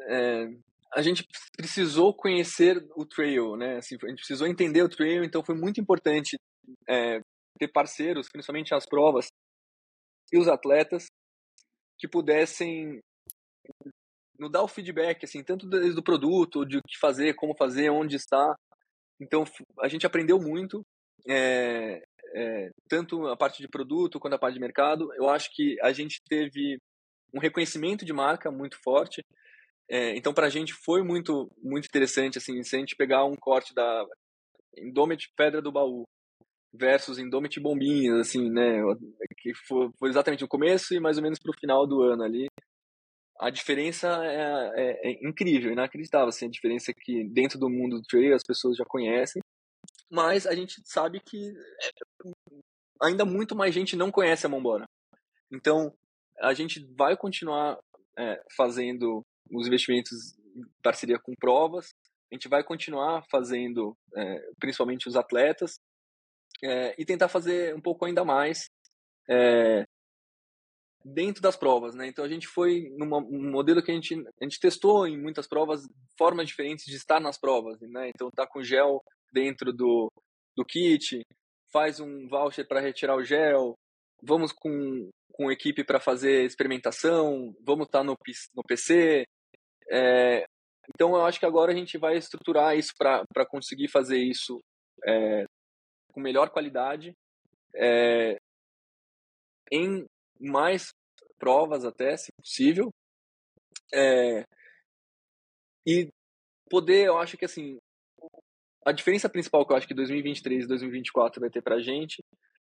[0.08, 0.48] é,
[0.94, 3.78] a gente precisou conhecer o trail, né?
[3.78, 6.38] Assim, a gente precisou entender o trail, então foi muito importante
[7.58, 9.28] ter parceiros, principalmente as provas
[10.32, 11.08] e os atletas
[11.98, 13.00] que pudessem
[14.40, 17.90] nos dar o feedback, assim, tanto desde o produto, de o que fazer, como fazer,
[17.90, 18.56] onde está.
[19.20, 19.44] Então
[19.82, 20.82] a gente aprendeu muito,
[21.28, 25.14] é, é, tanto a parte de produto quanto a parte de mercado.
[25.16, 26.78] Eu acho que a gente teve
[27.34, 29.22] um reconhecimento de marca muito forte.
[29.90, 33.36] É, então, para a gente foi muito, muito interessante, assim, se a gente pegar um
[33.36, 34.06] corte da
[34.78, 36.04] Indomit Pedra do Baú
[36.74, 38.82] versus Indomit Bombinhas, assim, né,
[39.38, 42.48] que foi, exatamente no começo e mais ou menos para o final do ano ali,
[43.40, 48.08] a diferença é, é, é, incrível, inacreditável, assim, a diferença que dentro do mundo do
[48.08, 49.42] trail as pessoas já conhecem,
[50.10, 51.54] mas a gente sabe que
[53.02, 54.86] ainda muito mais gente não conhece a Mombora.
[55.52, 55.94] Então,
[56.40, 57.78] a gente vai continuar
[58.18, 59.22] é, fazendo
[59.52, 61.94] os investimentos em parceria com provas.
[62.32, 65.76] A gente vai continuar fazendo, é, principalmente os atletas,
[66.64, 68.66] é, e tentar fazer um pouco ainda mais
[69.30, 69.86] é,
[71.14, 72.08] dentro das provas, né?
[72.08, 73.08] Então a gente foi num
[73.52, 75.82] modelo que a gente, a gente testou em muitas provas
[76.18, 78.10] formas diferentes de estar nas provas, né?
[78.10, 79.02] Então tá com gel
[79.32, 80.12] dentro do,
[80.56, 81.22] do kit,
[81.72, 83.74] faz um voucher para retirar o gel,
[84.22, 88.16] vamos com, com equipe para fazer experimentação, vamos estar tá no,
[88.56, 89.26] no PC,
[89.90, 90.46] é,
[90.94, 94.62] então, eu acho que agora a gente vai estruturar isso para conseguir fazer isso
[95.06, 95.46] é,
[96.14, 97.14] com melhor qualidade,
[97.76, 98.38] é,
[99.72, 100.06] em
[100.40, 100.90] mais
[101.40, 102.90] provas até, se possível,
[103.94, 104.44] é,
[105.86, 106.10] e
[106.70, 107.78] poder, eu acho que assim,
[108.86, 112.24] a diferença principal que eu acho que 2023 e 2024 vai ter para a gente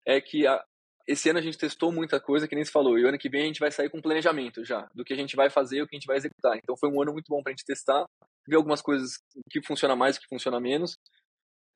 [0.05, 0.63] é que a,
[1.07, 3.29] esse ano a gente testou muita coisa, que nem se falou, e o ano que
[3.29, 5.87] vem a gente vai sair com planejamento já, do que a gente vai fazer o
[5.87, 6.57] que a gente vai executar.
[6.57, 8.05] Então foi um ano muito bom para a gente testar,
[8.47, 10.97] ver algumas coisas que funciona mais que funciona menos.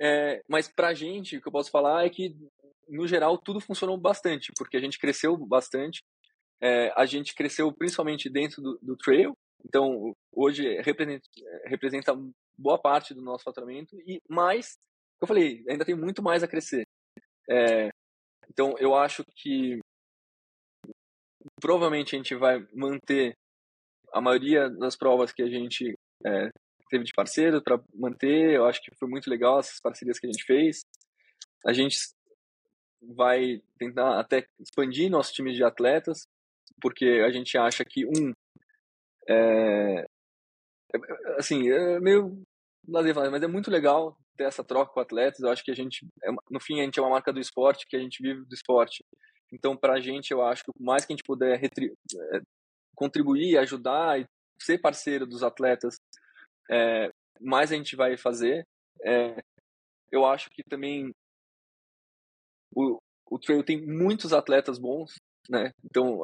[0.01, 2.35] É, mas para a gente, o que eu posso falar é que,
[2.87, 6.01] no geral, tudo funcionou bastante, porque a gente cresceu bastante.
[6.61, 9.33] É, a gente cresceu principalmente dentro do, do trail,
[9.65, 11.27] então hoje representa,
[11.65, 12.13] representa
[12.57, 14.77] boa parte do nosso faturamento, e mais,
[15.21, 16.85] eu falei, ainda tem muito mais a crescer.
[17.49, 17.89] É,
[18.49, 19.79] então, eu acho que
[21.59, 23.33] provavelmente a gente vai manter
[24.13, 25.93] a maioria das provas que a gente
[26.25, 26.49] é,
[26.89, 28.53] teve de parceiro para manter.
[28.53, 30.81] Eu acho que foi muito legal essas parcerias que a gente fez.
[31.65, 31.97] A gente
[33.15, 36.27] vai tentar até expandir nosso time de atletas,
[36.81, 38.33] porque a gente acha que um
[39.27, 40.05] é,
[40.93, 40.99] é
[41.37, 42.43] assim é meio
[42.85, 45.39] mas é muito legal ter essa troca com atletas.
[45.39, 47.85] Eu acho que a gente, é no fim, a gente é uma marca do esporte,
[47.87, 49.03] que a gente vive do esporte.
[49.51, 52.41] Então, para a gente, eu acho que o mais que a gente puder é,
[52.95, 54.25] contribuir, ajudar e
[54.59, 55.95] ser parceiro dos atletas,
[56.69, 58.65] é, mais a gente vai fazer.
[59.03, 59.41] É,
[60.11, 61.13] eu acho que também
[62.75, 62.97] o,
[63.29, 65.13] o trail tem muitos atletas bons,
[65.49, 65.71] né?
[65.83, 66.21] Então,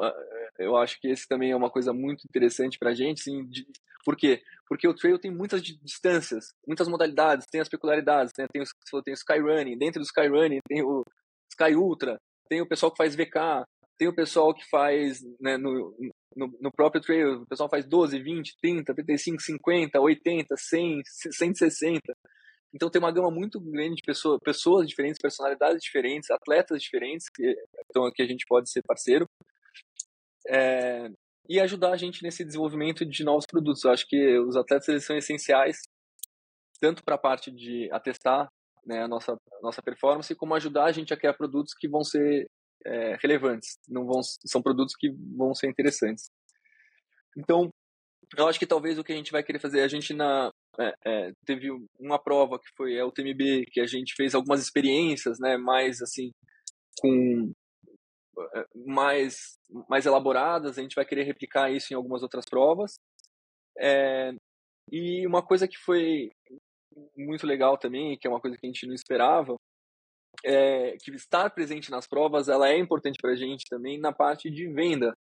[0.58, 3.46] eu acho que esse também é uma coisa muito interessante para a gente, sim.
[3.46, 3.66] De,
[4.06, 4.42] por quê?
[4.68, 8.46] Porque o trail tem muitas distâncias, muitas modalidades, tem as peculiaridades, né?
[8.52, 11.04] Tem, o, tem o Skyrunning, dentro do Skyrunning tem o
[11.52, 13.66] Sky Ultra, tem o pessoal que faz VK,
[13.98, 15.94] tem o pessoal que faz né, no,
[16.36, 22.02] no, no, próprio trail, o pessoal faz 12, 20, 30, 35, 50, 80, 100, 160.
[22.74, 27.56] Então tem uma gama muito grande de pessoas, pessoas diferentes, personalidades diferentes, atletas diferentes, que,
[27.90, 29.28] então aqui a gente pode ser parceiro.
[30.48, 31.10] É,
[31.48, 33.84] e ajudar a gente nesse desenvolvimento de novos produtos.
[33.84, 35.82] Eu acho que os atletas eles são essenciais
[36.80, 38.48] tanto para a parte de atestar
[38.86, 42.04] né, a nossa, a nossa performance, como ajudar a gente a criar produtos que vão
[42.04, 42.48] ser
[42.86, 46.30] é, relevantes, não vão, são produtos que vão ser interessantes.
[47.38, 47.70] Então,
[48.38, 50.94] eu acho que talvez o que a gente vai querer fazer, a gente na é,
[51.06, 51.70] é, teve
[52.00, 56.32] uma prova que foi a UTMB, que a gente fez algumas experiências, né, mais assim,
[57.00, 57.52] com
[58.56, 59.58] é, mais
[59.88, 62.98] mais elaboradas, a gente vai querer replicar isso em algumas outras provas.
[63.78, 64.32] É,
[64.92, 66.32] e uma coisa que foi
[67.16, 69.56] muito legal também, que é uma coisa que a gente não esperava,
[70.44, 74.50] é, que estar presente nas provas ela é importante para a gente também na parte
[74.50, 75.14] de venda.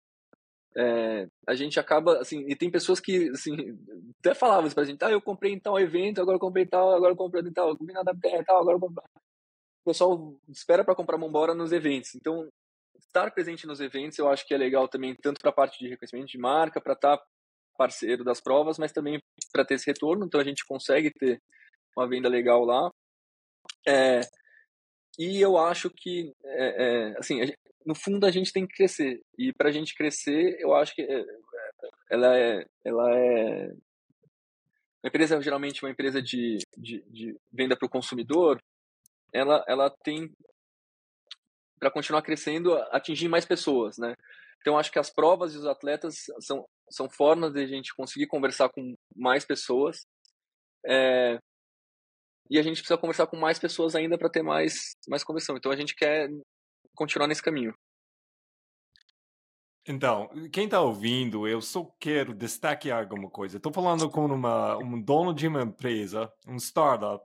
[0.79, 3.57] É, a gente acaba, assim, e tem pessoas que, assim,
[4.21, 6.93] até falavam isso pra gente, ah, eu comprei em tal evento, agora eu comprei tal,
[6.93, 8.05] agora eu comprei em tal, eu comprei na
[8.45, 9.05] tal, agora eu comprei...
[9.83, 12.15] O pessoal espera para comprar uma embora nos eventos.
[12.15, 12.47] Então,
[12.99, 15.89] estar presente nos eventos eu acho que é legal também, tanto para a parte de
[15.89, 17.25] reconhecimento de marca, para estar tá
[17.79, 19.23] parceiro das provas, mas também
[19.53, 20.27] para ter esse retorno.
[20.27, 21.41] Então, a gente consegue ter
[21.97, 22.91] uma venda legal lá.
[23.87, 24.21] É,
[25.19, 27.41] e eu acho que, é, é, assim,
[27.87, 29.23] no fundo a gente tem que crescer.
[29.39, 31.25] E para a gente crescer, eu acho que é,
[32.11, 33.69] ela é, ela é
[35.03, 38.61] uma empresa geralmente uma empresa de, de, de venda para o consumidor,
[39.33, 40.31] ela, ela tem
[41.79, 44.15] para continuar crescendo atingir mais pessoas, né?
[44.61, 48.27] Então acho que as provas e os atletas são são formas de a gente conseguir
[48.27, 50.07] conversar com mais pessoas.
[50.85, 51.39] É,
[52.49, 55.57] e a gente precisa conversar com mais pessoas ainda para ter mais, mais conversão.
[55.57, 56.31] Então a gente quer
[56.97, 57.75] continuar nesse caminho.
[59.89, 63.59] Então, quem está ouvindo, eu só quero destacar alguma coisa.
[63.59, 67.25] Estou falando com uma, um dono de uma empresa, um startup,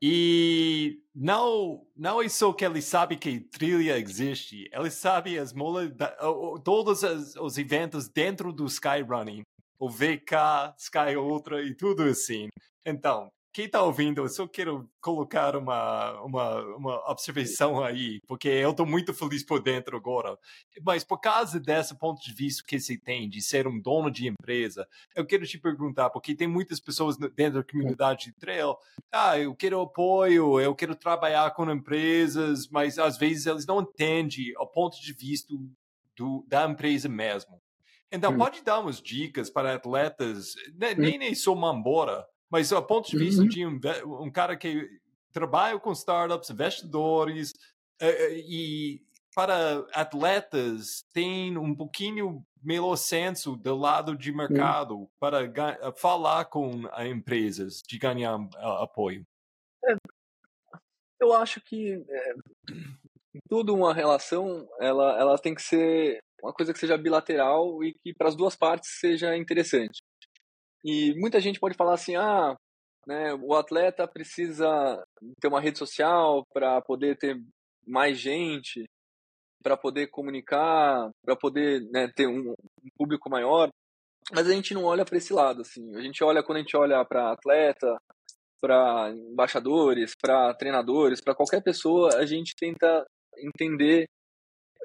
[0.00, 5.54] e não, não é só que ele sabe que trilha existe, ele sabe as
[6.64, 7.02] todos
[7.38, 9.42] os eventos dentro do Skyrunning,
[9.78, 12.48] o VK, Sky Ultra e tudo assim.
[12.84, 18.72] Então, quem está ouvindo, eu só quero colocar uma, uma, uma observação aí, porque eu
[18.72, 20.38] estou muito feliz por dentro agora.
[20.84, 24.28] Mas por causa desse ponto de vista que você tem de ser um dono de
[24.28, 28.76] empresa, eu quero te perguntar, porque tem muitas pessoas dentro da comunidade de trail,
[29.10, 34.52] ah, eu quero apoio, eu quero trabalhar com empresas, mas às vezes eles não entendem
[34.58, 35.54] o ponto de vista
[36.14, 37.58] do, da empresa mesmo.
[38.12, 38.36] Então, hum.
[38.36, 43.18] pode dar umas dicas para atletas, né, nem, nem sou mambora, mas a ponto de
[43.18, 43.48] vista uhum.
[43.48, 43.80] de um,
[44.22, 44.88] um, cara que
[45.32, 47.52] trabalha com startups, investidores,
[48.02, 49.02] uh, e
[49.34, 55.08] para atletas tem um pouquinho melhor senso do lado de mercado uhum.
[55.20, 55.52] para
[55.96, 59.26] falar com empresas de ganhar uh, apoio.
[59.84, 59.94] É,
[61.20, 62.34] eu acho que é,
[63.48, 68.14] tudo uma relação ela, ela tem que ser uma coisa que seja bilateral e que
[68.14, 70.02] para as duas partes seja interessante.
[70.84, 72.54] E muita gente pode falar assim, ah,
[73.06, 75.02] né, o atleta precisa
[75.40, 77.36] ter uma rede social para poder ter
[77.86, 78.84] mais gente,
[79.62, 83.68] para poder comunicar, para poder né, ter um, um, público maior.
[84.32, 85.94] Mas a gente não olha para esse lado, assim.
[85.96, 87.96] A gente olha quando a gente olha para atleta,
[88.60, 93.04] para embaixadores, para treinadores, para qualquer pessoa, a gente tenta
[93.38, 94.06] entender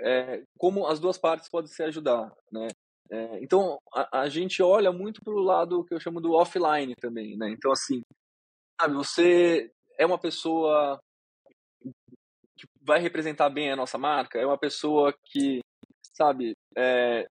[0.01, 2.67] é, como as duas partes podem se ajudar, né?
[3.11, 6.95] É, então, a, a, gente olha muito para o lado que eu chamo do offline
[6.95, 7.49] também, né?
[7.49, 8.01] Então, assim,
[8.79, 10.97] sabe, você é uma pessoa
[12.57, 15.59] que vai representar bem a nossa marca, é uma pessoa que,
[16.15, 17.27] sabe, é,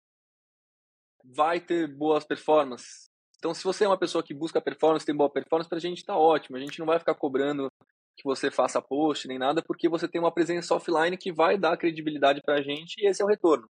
[1.25, 3.07] vai ter boas performances.
[3.37, 5.97] Então, se você é uma pessoa que busca performance, tem boa performance, para a gente
[5.97, 6.57] está ótimo.
[6.57, 7.67] A gente não vai ficar cobrando
[8.17, 11.77] que você faça post nem nada, porque você tem uma presença offline que vai dar
[11.77, 13.67] credibilidade para a gente e esse é o retorno.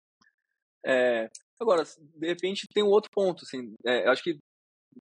[0.85, 1.29] É,
[1.59, 4.37] Agora, de repente tem um outro ponto, assim, é, eu acho que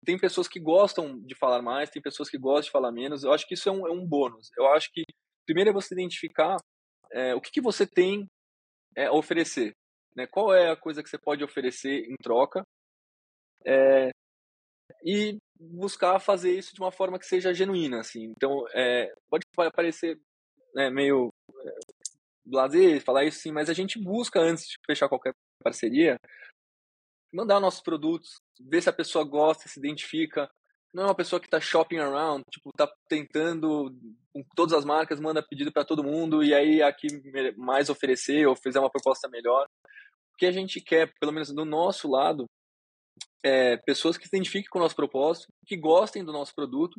[0.06, 3.32] tem pessoas que gostam de falar mais, tem pessoas que gostam de falar menos, eu
[3.32, 4.50] acho que isso é um, é um bônus.
[4.58, 5.04] Eu acho que
[5.46, 6.58] primeiro é você identificar
[7.12, 8.26] é, o que, que você tem
[8.96, 9.74] é, a oferecer,
[10.16, 10.28] né?
[10.28, 12.64] qual é a coisa que você pode oferecer em troca,
[13.66, 14.10] é,
[15.04, 18.26] e buscar fazer isso de uma forma que seja genuína, assim.
[18.36, 20.20] Então, é, pode parecer
[20.74, 21.30] né, meio
[22.46, 26.18] blazer falar isso sim, mas a gente busca antes de fechar qualquer parceria
[27.34, 30.50] mandar nossos produtos, ver se a pessoa gosta, se identifica.
[30.94, 33.96] Não é uma pessoa que está shopping around, tipo, tá tentando
[34.34, 37.08] com todas as marcas, manda pedido para todo mundo e aí aqui
[37.56, 39.68] mais oferecer ou fizer uma proposta melhor.
[40.34, 42.46] O que a gente quer, pelo menos do nosso lado,
[43.44, 46.98] é pessoas que se identifiquem com o nosso propósito, que gostem do nosso produto.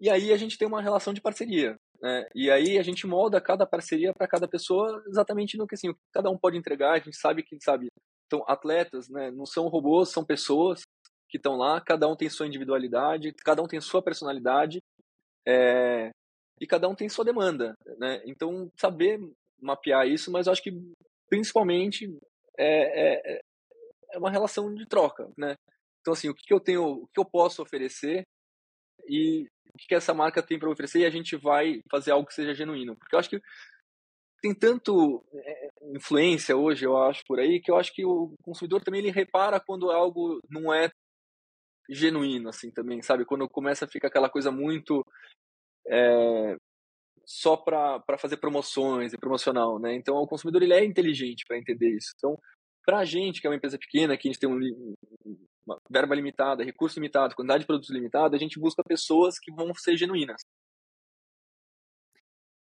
[0.00, 1.76] E aí a gente tem uma relação de parceria.
[2.00, 2.26] Né?
[2.34, 6.30] E aí a gente molda cada parceria para cada pessoa exatamente no que assim, cada
[6.30, 6.92] um pode entregar.
[6.92, 7.88] A gente sabe que sabe
[8.26, 10.82] então, atletas né, não são robôs, são pessoas
[11.28, 14.80] que estão lá, cada um tem sua individualidade, cada um tem sua personalidade
[15.46, 16.10] é,
[16.60, 17.74] e cada um tem sua demanda.
[17.98, 18.22] Né?
[18.26, 19.20] Então, saber
[19.60, 20.72] mapear isso, mas eu acho que
[21.28, 22.16] principalmente
[22.58, 23.40] é, é,
[24.12, 25.30] é uma relação de troca.
[25.36, 25.54] Né?
[26.00, 28.22] Então, assim, o que, que eu tenho, o que eu posso oferecer
[29.08, 32.34] e o que, essa marca tem para oferecer e a gente vai fazer algo que
[32.34, 32.96] seja genuíno.
[32.96, 33.40] Porque eu acho que
[34.42, 38.82] tem tanto é, influência hoje, eu acho, por aí, que eu acho que o consumidor
[38.82, 40.90] também ele repara quando algo não é
[41.88, 43.24] genuíno, assim, também, sabe?
[43.24, 45.04] Quando começa a ficar aquela coisa muito
[45.86, 46.56] é,
[47.24, 49.94] só para fazer promoções e promocional, né?
[49.94, 52.12] Então, o consumidor ele é inteligente para entender isso.
[52.16, 52.38] Então,
[52.84, 54.94] para a gente, que é uma empresa pequena, que a gente tem um,
[55.90, 59.96] verba limitada, recurso limitado, quantidade de produtos limitada, a gente busca pessoas que vão ser
[59.96, 60.42] genuínas.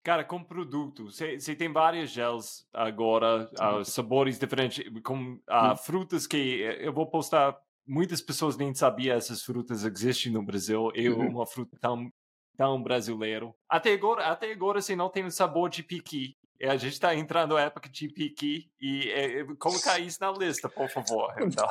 [0.03, 6.63] Cara, com produto, você tem vários gels agora, uh, sabores diferentes, com uh, frutas que
[6.63, 7.55] eh, eu vou postar.
[7.85, 10.91] Muitas pessoas nem sabiam essas frutas existem no Brasil.
[10.95, 11.29] Eu, uhum.
[11.29, 12.11] uma fruta tão,
[12.57, 13.55] tão brasileiro.
[13.69, 16.35] Até agora, até agora, você não tem o sabor de piqui.
[16.63, 20.89] A gente está entrando na época de piqui e é, colocar isso na lista, por
[20.89, 21.33] favor.
[21.43, 21.67] Então.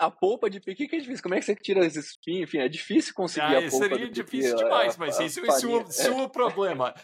[0.00, 1.22] A polpa de piqui que é difícil.
[1.22, 2.44] Como é que você tira esses espinhos?
[2.44, 5.44] Enfim, é difícil conseguir ah, a polpa Seria difícil piqui, demais, a, mas a, isso
[5.44, 6.94] é seu, seu problema.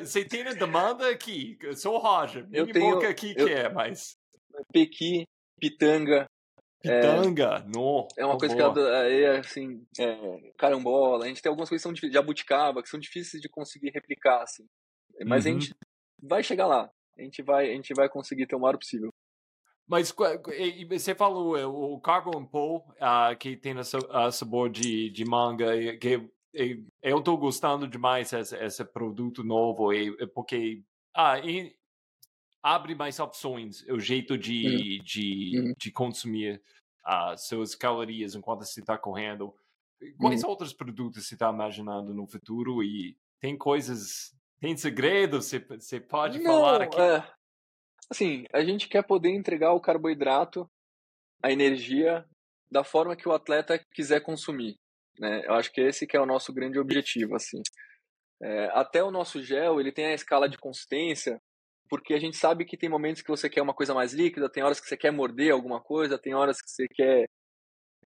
[0.00, 1.58] Você tem a demanda aqui.
[1.60, 2.48] Eu sou o Roger.
[2.50, 4.16] Eu tenho, boca aqui eu, que é, mas...
[4.72, 5.26] Piqui,
[5.60, 6.26] pitanga,
[6.86, 8.08] Pitanga, é, no.
[8.16, 8.72] É uma coisa boa.
[8.72, 11.24] que é, é assim, é, carambola.
[11.24, 14.42] A gente tem algumas coisas que são difíceis, jabuticaba, que são difíceis de conseguir replicar,
[14.42, 14.64] assim.
[15.24, 15.50] Mas uhum.
[15.50, 15.74] a gente
[16.22, 16.90] vai chegar lá.
[17.18, 19.10] A gente vai, a gente vai conseguir ter o maior possível.
[19.88, 20.14] Mas
[20.88, 23.74] você falou é, o Carbon Pole, uh, que tem
[24.10, 26.28] a sabor de, de manga, que
[27.02, 29.90] eu estou gostando demais desse, esse produto novo,
[30.34, 30.82] porque
[31.14, 31.38] ah,
[32.66, 35.04] abre mais opções, o jeito de, uhum.
[35.04, 35.74] de, uhum.
[35.78, 36.60] de consumir
[37.06, 39.54] uh, suas calorias enquanto você está correndo.
[40.18, 40.50] Quais uhum.
[40.50, 42.82] outros produtos você está imaginando no futuro?
[42.82, 47.00] E tem coisas, tem segredos, você, você pode Não, falar aqui?
[47.00, 47.36] É
[48.10, 50.68] Assim, a gente quer poder entregar o carboidrato,
[51.42, 52.24] a energia,
[52.70, 54.76] da forma que o atleta quiser consumir.
[55.18, 55.44] Né?
[55.44, 57.34] Eu acho que esse que é o nosso grande objetivo.
[57.36, 57.62] assim.
[58.42, 61.40] É, até o nosso gel, ele tem a escala de consistência,
[61.88, 64.62] porque a gente sabe que tem momentos que você quer uma coisa mais líquida, tem
[64.62, 67.26] horas que você quer morder alguma coisa, tem horas que você quer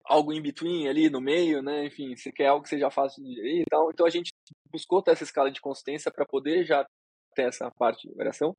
[0.05, 1.87] algo in between ali no meio, né?
[1.87, 3.91] Enfim, você quer algo que seja fácil de digerir e tal.
[3.91, 4.33] Então a gente
[4.73, 6.85] buscou ter essa escala de consistência para poder já
[7.35, 8.55] ter essa parte de variação.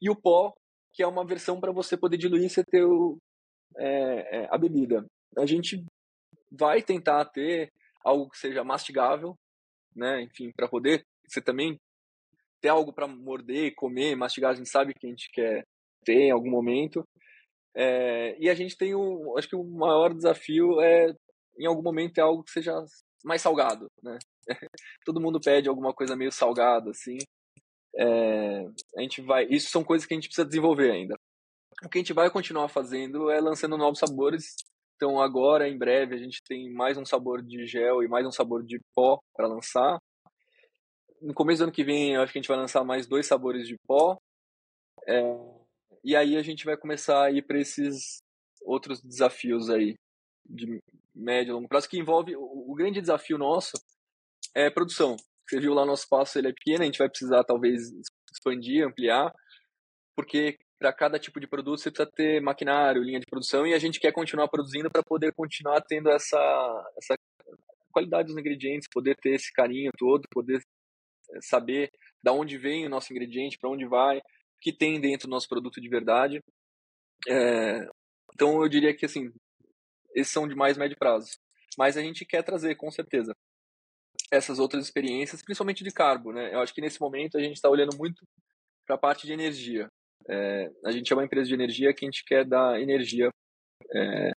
[0.00, 0.52] E o pó,
[0.92, 3.18] que é uma versão para você poder diluir e ter o,
[3.76, 5.06] é, é, a bebida.
[5.36, 5.84] A gente
[6.50, 7.70] vai tentar ter
[8.04, 9.36] algo que seja mastigável,
[9.94, 10.22] né?
[10.22, 11.78] Enfim, para poder você também
[12.60, 14.52] ter algo para morder, comer, mastigar.
[14.52, 15.64] A gente sabe que a gente quer
[16.04, 17.04] ter em algum momento.
[17.76, 21.14] É, e a gente tem o, acho que o maior desafio é
[21.58, 22.72] em algum momento ter algo que seja
[23.24, 24.18] mais salgado, né?
[25.04, 27.18] Todo mundo pede alguma coisa meio salgada, assim.
[27.98, 28.64] É,
[28.96, 31.14] a gente vai, isso são coisas que a gente precisa desenvolver ainda.
[31.84, 34.54] O que a gente vai continuar fazendo é lançando novos sabores.
[34.96, 38.32] Então agora, em breve, a gente tem mais um sabor de gel e mais um
[38.32, 39.98] sabor de pó para lançar.
[41.26, 43.26] No começo do ano que vem, eu acho que a gente vai lançar mais dois
[43.26, 44.16] sabores de pó.
[45.08, 45.20] É,
[46.04, 48.22] e aí a gente vai começar a ir para esses
[48.62, 49.96] outros desafios aí
[50.48, 50.78] de
[51.12, 53.72] médio e longo prazo que envolve o, o grande desafio nosso
[54.54, 55.16] é produção.
[55.48, 57.92] Você viu lá nosso espaço, ele é pequeno, a gente vai precisar talvez
[58.32, 59.32] expandir, ampliar,
[60.14, 63.78] porque para cada tipo de produto você precisa ter maquinário, linha de produção, e a
[63.80, 66.38] gente quer continuar produzindo para poder continuar tendo essa,
[66.96, 67.18] essa
[67.90, 70.60] qualidade dos ingredientes, poder ter esse carinho todo, poder
[71.40, 71.90] saber
[72.22, 74.22] da onde vem o nosso ingrediente, para onde vai, o
[74.60, 76.40] que tem dentro do nosso produto de verdade.
[77.28, 77.88] É,
[78.34, 79.30] então eu diria que assim,
[80.14, 81.30] esses são de mais médio prazo.
[81.78, 83.34] Mas a gente quer trazer, com certeza
[84.30, 86.52] essas outras experiências, principalmente de carbo, né?
[86.52, 88.24] Eu acho que nesse momento a gente está olhando muito
[88.84, 89.88] para a parte de energia.
[90.28, 93.30] É, a gente é uma empresa de energia que a gente quer dar energia,
[93.94, 94.32] é,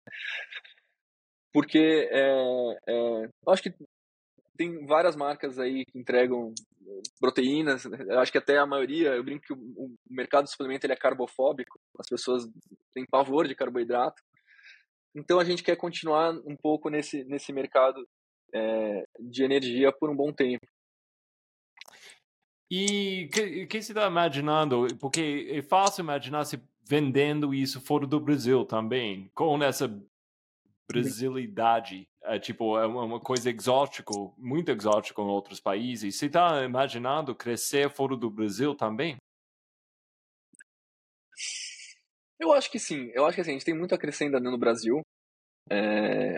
[1.52, 2.30] porque é
[2.86, 3.74] eu acho que
[4.56, 6.52] tem várias marcas aí que entregam
[7.20, 7.84] proteínas.
[7.84, 10.92] Eu acho que até a maioria, eu brinco que o, o mercado de suplemento ele
[10.92, 11.78] é carbofóbico.
[11.98, 12.48] As pessoas
[12.92, 14.22] têm pavor de carboidrato.
[15.14, 18.06] Então a gente quer continuar um pouco nesse nesse mercado
[18.54, 20.66] é, de energia por um bom tempo.
[22.70, 24.86] E o que, que você está imaginando?
[25.00, 29.88] Porque é fácil imaginar se vendendo isso fora do Brasil também, com essa
[30.92, 32.06] brasilidade.
[32.22, 36.16] É, tipo, é uma coisa exótica, muito exótica em outros países.
[36.16, 39.16] Você está imaginando crescer fora do Brasil também?
[42.38, 43.10] Eu acho que sim.
[43.14, 45.00] Eu acho que assim, a gente tem muito a crescer ainda no Brasil.
[45.70, 46.36] É,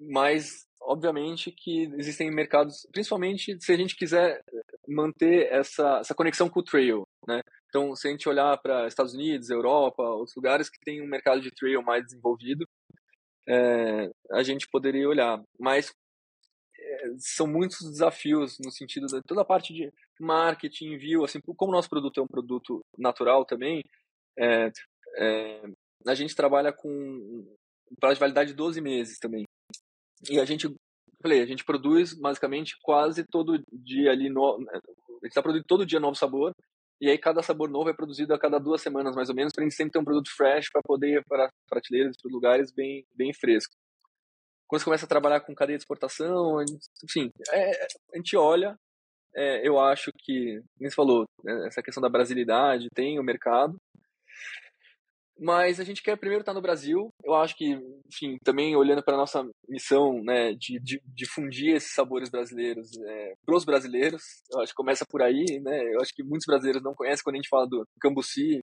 [0.00, 4.40] mas obviamente que existem mercados, principalmente se a gente quiser
[4.86, 7.40] manter essa, essa conexão com o trail, né?
[7.68, 11.40] Então, se a gente olhar para Estados Unidos, Europa, outros lugares que tem um mercado
[11.40, 12.66] de trail mais desenvolvido,
[13.48, 15.42] é, a gente poderia olhar.
[15.58, 15.92] Mas
[16.78, 21.72] é, são muitos desafios no sentido de toda a parte de marketing, envio, assim, como
[21.72, 23.82] o nosso produto é um produto natural também,
[24.38, 24.70] é,
[26.06, 27.46] a gente trabalha com
[28.00, 29.44] prazo de validade de 12 meses também.
[30.30, 30.74] E a gente,
[31.22, 35.86] falei, a gente produz basicamente quase todo dia ali, no, a gente está produzindo todo
[35.86, 36.52] dia novo sabor,
[37.00, 39.62] e aí cada sabor novo é produzido a cada duas semanas mais ou menos, para
[39.62, 43.04] a gente sempre ter um produto fresh para poder ir para prateleiras, para lugares bem,
[43.14, 43.76] bem frescos.
[44.68, 46.56] Quando você começa a trabalhar com cadeia de exportação,
[47.04, 48.76] enfim, é, a gente olha,
[49.34, 53.76] é, eu acho que, como você falou, né, essa questão da brasilidade, tem o mercado,
[55.38, 57.10] mas a gente quer primeiro estar no Brasil.
[57.22, 62.30] Eu acho que, enfim, também olhando para a nossa missão né, de, difundir esses sabores
[62.30, 64.22] brasileiros é, para os brasileiros,
[64.52, 65.44] eu acho que começa por aí.
[65.62, 65.94] Né?
[65.94, 68.60] Eu acho que muitos brasileiros não conhecem quando a gente fala do cambuci.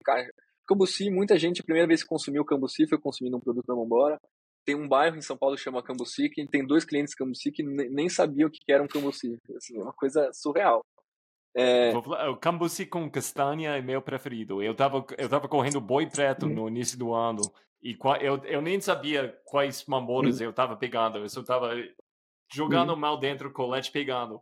[0.68, 4.18] Cambuci, muita gente, a primeira vez que consumiu cambuci foi consumindo um produto da Mambora.
[4.66, 7.62] Tem um bairro em São Paulo que chama Cambuci, que tem dois clientes Cambuci que
[7.64, 9.38] nem sabiam o que era um Cambuci.
[9.58, 10.82] Assim, é uma coisa surreal.
[11.56, 11.94] É...
[11.96, 14.62] O cambuci com castanha é meu preferido.
[14.62, 17.42] Eu tava, eu tava correndo boi preto no início do ano
[17.82, 21.18] e eu, eu nem sabia quais mamboras eu tava pegando.
[21.18, 21.74] Eu só tava
[22.52, 24.42] jogando mal dentro, colete pegando.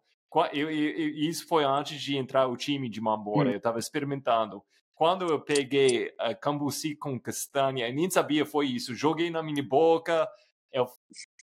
[0.53, 3.51] Eu, eu, isso foi antes de entrar o time de mambora.
[3.51, 4.63] Eu tava experimentando.
[4.93, 8.93] Quando eu peguei a cambuci com castanha, eu nem sabia foi isso.
[8.93, 10.29] Joguei na minha boca,
[10.71, 10.87] eu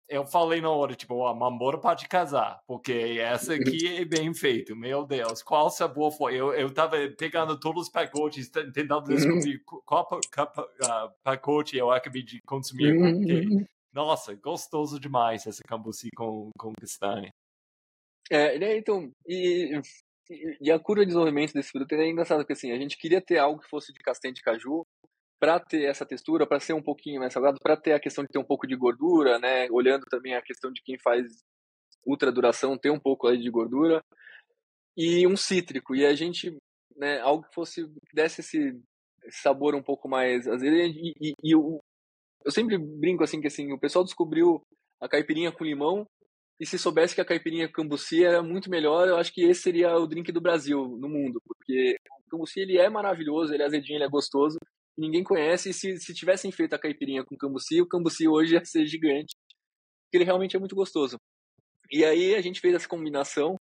[0.09, 4.74] eu falei na hora, tipo, a Mambora pode casar, porque essa aqui é bem feito,
[4.74, 6.34] meu Deus, qual sabor foi?
[6.36, 12.40] Eu, eu tava pegando todos os pacotes, tentando descobrir qual uh, pacote eu acabei de
[12.42, 17.30] consumir, porque, nossa, gostoso demais essa cambuci com, com castanha.
[18.30, 19.80] É, né, então, e,
[20.61, 23.38] e, a curva de desenvolvimento desse produto é engraçado, porque assim, a gente queria ter
[23.38, 24.86] algo que fosse de castanha de caju,
[25.39, 28.30] para ter essa textura, para ser um pouquinho mais salgado, para ter a questão de
[28.30, 29.68] ter um pouco de gordura, né?
[29.70, 31.26] Olhando também a questão de quem faz
[32.07, 34.03] ultra duração, ter um pouco aí de gordura
[34.97, 35.95] e um cítrico.
[35.95, 36.57] E a gente,
[36.97, 38.80] né, algo que fosse desse esse
[39.30, 40.62] sabor um pouco mais vezes
[40.97, 41.80] e, e, e eu,
[42.45, 44.62] eu sempre brinco assim que assim, o pessoal descobriu
[45.01, 46.07] a caipirinha com limão
[46.59, 49.97] e se soubesse que a caipirinha cambuci era muito melhor, eu acho que esse seria
[49.97, 53.97] o drink do Brasil no mundo, porque o cambuci ele é maravilhoso, ele é azedinho,
[53.97, 54.59] ele é gostoso,
[54.99, 55.70] ninguém conhece.
[55.70, 59.36] E se, se tivessem feito a caipirinha com cambuci, o cambuci hoje ia ser gigante.
[60.12, 61.16] Ele realmente é muito gostoso.
[61.90, 63.57] E aí a gente fez essa combinação.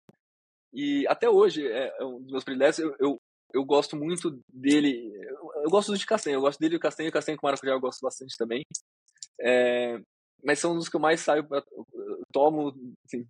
[0.72, 2.78] E até hoje é, é um dos meus prediletos.
[2.78, 3.16] Eu, eu,
[3.54, 5.12] eu, gosto muito dele.
[5.14, 6.36] Eu, eu gosto de castanha.
[6.36, 7.08] Eu gosto dele e castanha.
[7.08, 8.62] O castanha com maracujá eu gosto bastante também.
[9.40, 9.98] É,
[10.44, 11.46] mas são dos que eu mais saio.
[11.46, 12.72] Pra, eu tomo.
[13.06, 13.26] Assim,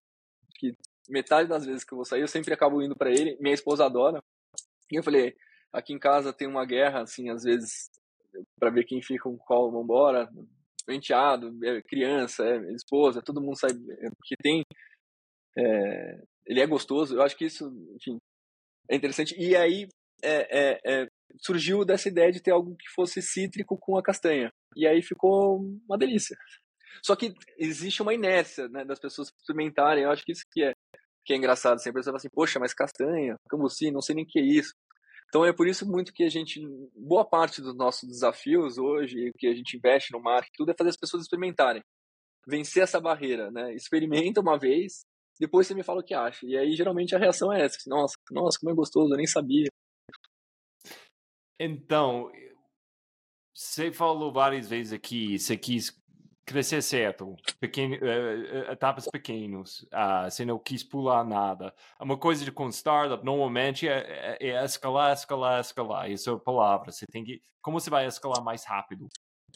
[0.57, 0.74] que
[1.09, 3.36] metade das vezes que eu vou sair, eu sempre acabo indo para ele.
[3.40, 4.22] Minha esposa adora.
[4.90, 5.34] E eu falei,
[5.72, 7.90] Aqui em casa tem uma guerra, assim, às vezes,
[8.58, 10.28] para ver quem fica com qual vambora.
[10.88, 14.62] Enteado, é, criança, é, esposa, todo mundo sabe é, que tem.
[15.56, 18.18] É, ele é gostoso, eu acho que isso, enfim,
[18.90, 19.34] é interessante.
[19.38, 19.86] E aí
[20.22, 21.06] é, é,
[21.38, 24.50] surgiu dessa ideia de ter algo que fosse cítrico com a castanha.
[24.76, 26.36] E aí ficou uma delícia.
[27.02, 30.04] Só que existe uma inércia né, das pessoas experimentarem.
[30.04, 30.72] Eu acho que isso que é,
[31.24, 31.78] que é engraçado.
[31.78, 34.42] Sempre a pessoa fala assim, poxa, mas castanha, cambuci, não sei nem o que é
[34.42, 34.72] isso.
[35.32, 36.60] Então é por isso muito que a gente,
[36.94, 40.90] boa parte dos nossos desafios hoje, que a gente investe no marketing, tudo é fazer
[40.90, 41.82] as pessoas experimentarem.
[42.46, 43.74] Vencer essa barreira, né?
[43.74, 45.06] Experimenta uma vez,
[45.40, 46.44] depois você me fala o que acha.
[46.44, 49.68] E aí geralmente a reação é essa, nossa, nossa, como é gostoso, eu nem sabia.
[51.58, 52.30] Então,
[53.54, 55.98] você falou várias vezes aqui, você quis
[56.45, 61.74] crescer certo, pequeno, uh, etapas pequenos, uh, você não quis pular nada.
[62.01, 66.11] Uma coisa de com startup, normalmente, é, é, é, escalar, escalar, escalar.
[66.11, 66.90] Isso é a palavra.
[66.90, 67.43] Você tem que...
[67.61, 69.09] Como você vai escalar mais rápido?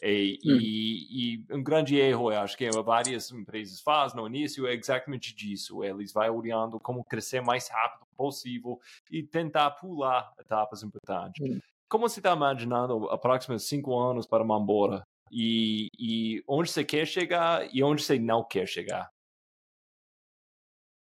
[0.03, 0.57] E, hum.
[0.61, 5.35] e, e, um grande erro, eu acho que várias empresas fazem no início é exatamente
[5.35, 5.83] disso.
[5.83, 8.79] Eles vão olhando como crescer mais rápido possível
[9.11, 11.43] e tentar pular etapas importantes.
[11.43, 11.59] Hum.
[11.89, 15.06] Como você está imaginando os próximos cinco anos para Mambora?
[15.31, 19.09] E, e onde você quer chegar e onde você não quer chegar?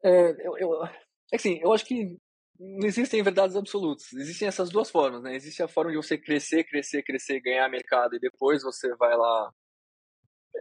[0.03, 0.89] É, eu, eu,
[1.33, 2.17] assim, eu acho que
[2.59, 4.13] não existem verdades absolutas.
[4.13, 5.35] Existem essas duas formas, né?
[5.35, 9.53] Existe a forma de você crescer, crescer, crescer, ganhar mercado e depois você vai lá,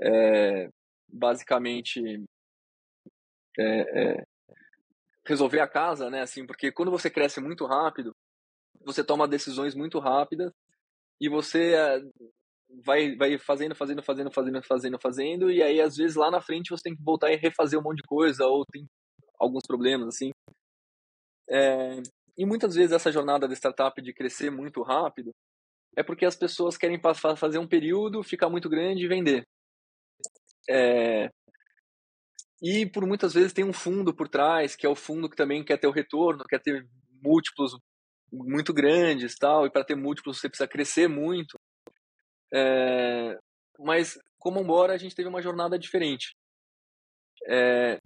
[0.01, 0.69] é,
[1.07, 2.01] basicamente,
[3.57, 4.25] é, é,
[5.25, 6.21] resolver a casa, né?
[6.21, 8.15] Assim, porque quando você cresce muito rápido,
[8.85, 10.53] você toma decisões muito rápidas
[11.19, 11.99] e você é,
[12.85, 16.69] vai, vai fazendo, fazendo, fazendo, fazendo, fazendo, fazendo, e aí às vezes lá na frente
[16.69, 18.85] você tem que voltar e refazer um monte de coisa ou tem
[19.39, 20.31] alguns problemas assim.
[21.49, 22.01] É,
[22.37, 25.31] e muitas vezes essa jornada da startup de crescer muito rápido
[25.95, 26.99] é porque as pessoas querem
[27.37, 29.43] fazer um período, ficar muito grande e vender.
[30.69, 31.29] É,
[32.61, 35.63] e por muitas vezes tem um fundo por trás, que é o fundo que também
[35.63, 36.87] quer ter o retorno, quer ter
[37.21, 37.77] múltiplos
[38.31, 41.57] muito grandes tal, e para ter múltiplos você precisa crescer muito.
[42.53, 43.37] É,
[43.79, 46.35] mas como embora a gente teve uma jornada diferente,
[47.47, 47.99] é,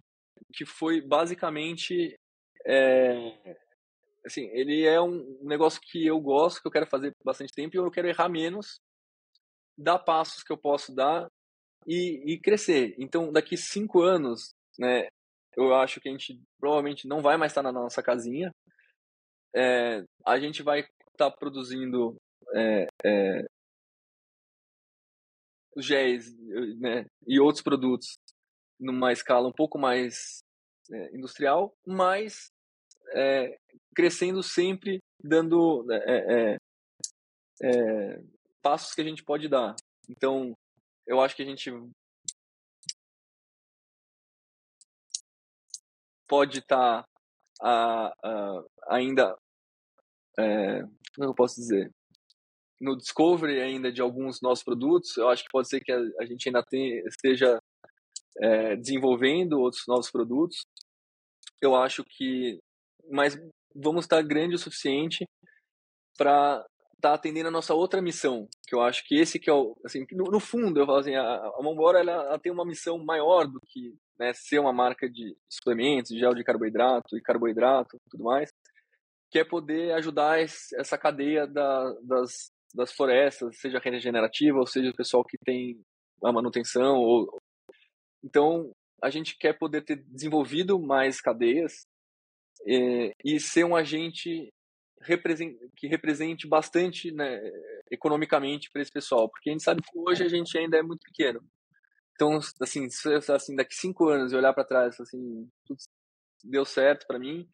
[0.54, 2.16] que foi basicamente
[2.66, 3.56] é,
[4.26, 7.80] assim, ele é um negócio que eu gosto, que eu quero fazer bastante tempo e
[7.80, 8.80] eu quero errar menos,
[9.78, 11.28] dar passos que eu posso dar
[11.88, 12.96] e, e crescer.
[12.98, 15.08] Então, daqui cinco anos, né,
[15.56, 18.52] eu acho que a gente provavelmente não vai mais estar na nossa casinha.
[19.54, 22.16] É, a gente vai estar produzindo
[22.54, 23.46] é, é,
[25.78, 26.34] géis
[26.80, 28.18] né, e outros produtos
[28.80, 30.44] numa escala um pouco mais
[30.92, 32.52] é, industrial, mas
[33.14, 33.58] é,
[33.96, 36.58] crescendo sempre, dando é, é,
[37.64, 38.24] é,
[38.62, 39.76] passos que a gente pode dar.
[40.10, 40.54] Então,
[41.06, 41.72] eu acho que a gente
[46.28, 47.06] pode estar
[47.60, 48.14] tá,
[48.88, 49.38] ainda,
[50.40, 50.82] é,
[51.16, 51.92] como eu posso dizer,
[52.82, 55.16] no discovery ainda de alguns nossos produtos.
[55.16, 57.62] Eu acho que pode ser que a, a gente ainda tem, esteja
[58.40, 60.66] é, desenvolvendo outros novos produtos.
[61.62, 62.60] Eu acho que,
[63.10, 63.40] mas
[63.76, 65.26] vamos estar grande o suficiente
[66.18, 66.66] para
[66.96, 69.76] estar tá atendendo a nossa outra missão, que eu acho que esse que é o,
[69.86, 72.98] assim, no, no fundo, eu falo assim, a, a Mambora ela, ela, tem uma missão
[73.04, 77.98] maior do que né, ser uma marca de suplementos, de gel de carboidrato e carboidrato,
[78.10, 78.52] tudo mais,
[79.32, 84.96] que é poder ajudar essa cadeia da, das, das florestas, seja regenerativa, ou seja o
[84.96, 85.80] pessoal que tem
[86.24, 87.40] a manutenção, ou,
[88.24, 91.86] então, a gente quer poder ter desenvolvido mais cadeias
[92.68, 94.50] é, e ser um agente
[95.76, 97.42] que represente bastante né,
[97.90, 101.02] economicamente para esse pessoal, porque a gente sabe que hoje a gente ainda é muito
[101.02, 101.44] pequeno.
[102.14, 102.88] Então, assim,
[103.36, 105.80] assim daqui cinco anos eu olhar para trás, assim, tudo
[106.44, 107.48] deu certo para mim,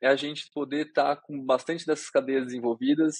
[0.00, 3.18] é a gente poder estar tá com bastante dessas cadeias desenvolvidas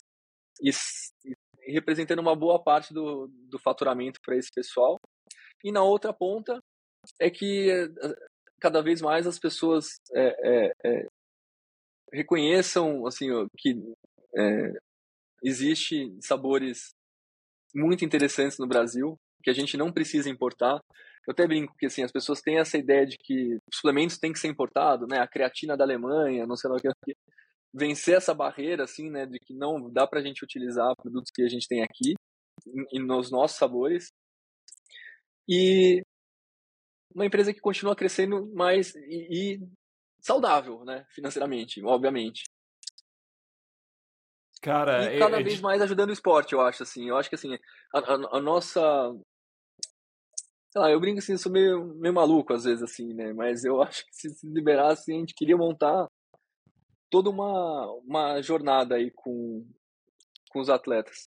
[0.62, 1.34] e, e
[1.66, 4.98] representando uma boa parte do, do faturamento para esse pessoal.
[5.62, 6.58] E na outra ponta,
[7.20, 7.88] é que eh,
[8.60, 11.06] cada vez mais as pessoas é, é, é,
[12.12, 13.76] reconheçam assim que
[15.42, 16.90] existe sabores
[17.74, 20.80] muito interessantes no Brasil que a gente não precisa importar.
[21.26, 24.38] Eu até brinco que assim as pessoas têm essa ideia de que suplementos têm que
[24.38, 25.18] ser importado, né?
[25.18, 26.88] A creatina da Alemanha, não sei lá o que.
[27.74, 29.26] Vencer essa barreira, assim, né?
[29.26, 32.14] De que não dá para a gente utilizar produtos que a gente tem aqui
[32.92, 34.12] e nos nossos sabores.
[35.48, 36.02] E
[37.14, 39.68] uma empresa que continua crescendo mais e, e
[40.20, 42.44] saudável, né, financeiramente, obviamente.
[44.62, 47.08] Cara, e cada é, é vez mais ajudando o esporte, eu acho assim.
[47.08, 47.54] Eu acho que assim,
[47.94, 48.80] a, a, a nossa
[50.72, 53.32] sei lá, eu brinco assim, sou meio, meio maluco às vezes assim, né?
[53.32, 56.08] Mas eu acho que se, se liberasse, a gente queria montar
[57.10, 59.66] toda uma, uma jornada aí com,
[60.50, 61.28] com os atletas.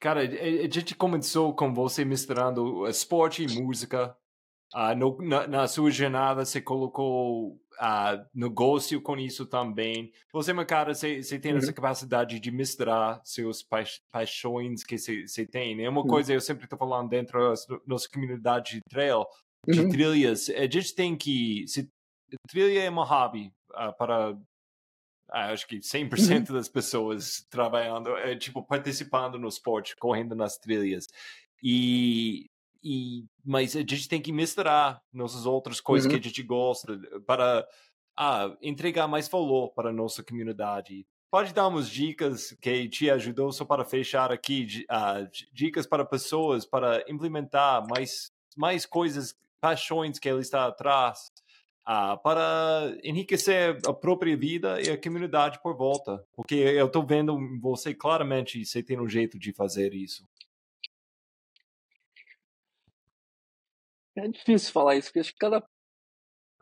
[0.00, 4.16] Cara, a gente começou com você misturando esporte e música.
[4.74, 10.12] Uh, no, na, na, sua jornada, você colocou uh, negócio com isso também.
[10.32, 11.58] Você, meu cara, você, você tem uhum.
[11.58, 15.84] essa capacidade de misturar seus pa paixões que você, você tem.
[15.84, 16.06] É uma uhum.
[16.06, 19.26] coisa eu sempre estou falando dentro da nossa comunidade de trail,
[19.68, 19.88] de uhum.
[19.88, 20.48] trilhas.
[20.48, 21.66] A gente tem que...
[21.66, 21.90] Se,
[22.48, 24.36] trilha é uma hobby uh, para
[25.32, 26.54] ah, acho que 100% uhum.
[26.56, 31.06] das pessoas trabalhando, é, tipo, participando no esporte, correndo nas trilhas.
[31.62, 32.50] E,
[32.82, 36.18] e mas a gente tem que misturar nossas outras coisas uhum.
[36.18, 37.66] que a gente gosta para
[38.16, 41.06] ah, entregar mais valor para a nossa comunidade.
[41.30, 46.66] Pode dar umas dicas que te ajudou só para fechar aqui, uh, dicas para pessoas
[46.66, 51.30] para implementar mais, mais coisas, paixões que ele está atrás
[51.90, 56.24] uh, para enriquecer a própria vida e a comunidade por volta.
[56.32, 60.24] Porque eu estou vendo você claramente, você tem um jeito de fazer isso.
[64.16, 65.64] É difícil falar isso, porque acho que cada,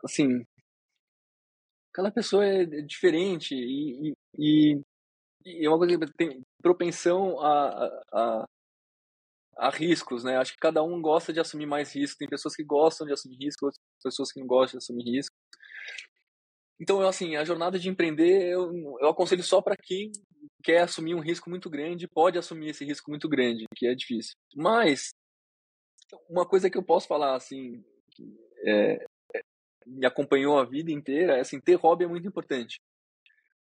[0.03, 0.45] assim,
[1.93, 4.81] cada pessoa é diferente e, e,
[5.45, 8.45] e é uma coisa que tem propensão a, a,
[9.59, 10.37] a, riscos, né?
[10.37, 12.17] Acho que cada um gosta de assumir mais risco.
[12.17, 15.35] Tem pessoas que gostam de assumir risco, outras pessoas que não gostam de assumir risco.
[16.79, 18.71] Então, assim, a jornada de empreender eu,
[19.01, 20.11] eu aconselho só para quem
[20.63, 24.33] quer assumir um risco muito grande, pode assumir esse risco muito grande, que é difícil.
[24.55, 25.09] Mas
[26.29, 27.83] uma coisa que eu posso falar, assim,
[28.65, 29.05] é,
[29.35, 29.41] é,
[29.85, 32.79] me acompanhou a vida inteira, é assim, ter hobby é muito importante.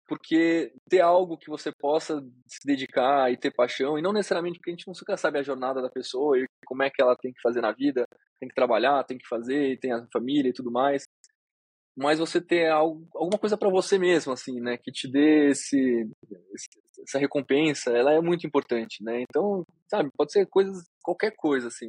[0.08, 4.70] Porque ter algo que você possa se dedicar e ter paixão, e não necessariamente porque
[4.70, 7.40] a gente nunca sabe a jornada da pessoa e como é que ela tem que
[7.40, 8.06] fazer na vida,
[8.38, 11.04] tem que trabalhar, tem que fazer, tem a família e tudo mais.
[11.96, 16.06] Mas você ter algo, alguma coisa para você mesmo, assim, né, que te dê esse,
[17.02, 19.22] essa recompensa, ela é muito importante, né?
[19.22, 21.88] Então, sabe, pode ser coisas, qualquer coisa, assim.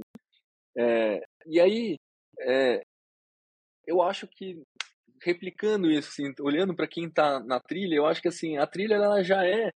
[0.77, 1.97] É, e aí,
[2.39, 2.81] é,
[3.85, 4.61] eu acho que
[5.21, 8.95] replicando isso, assim, olhando para quem está na trilha, eu acho que assim a trilha
[8.95, 9.69] ela já é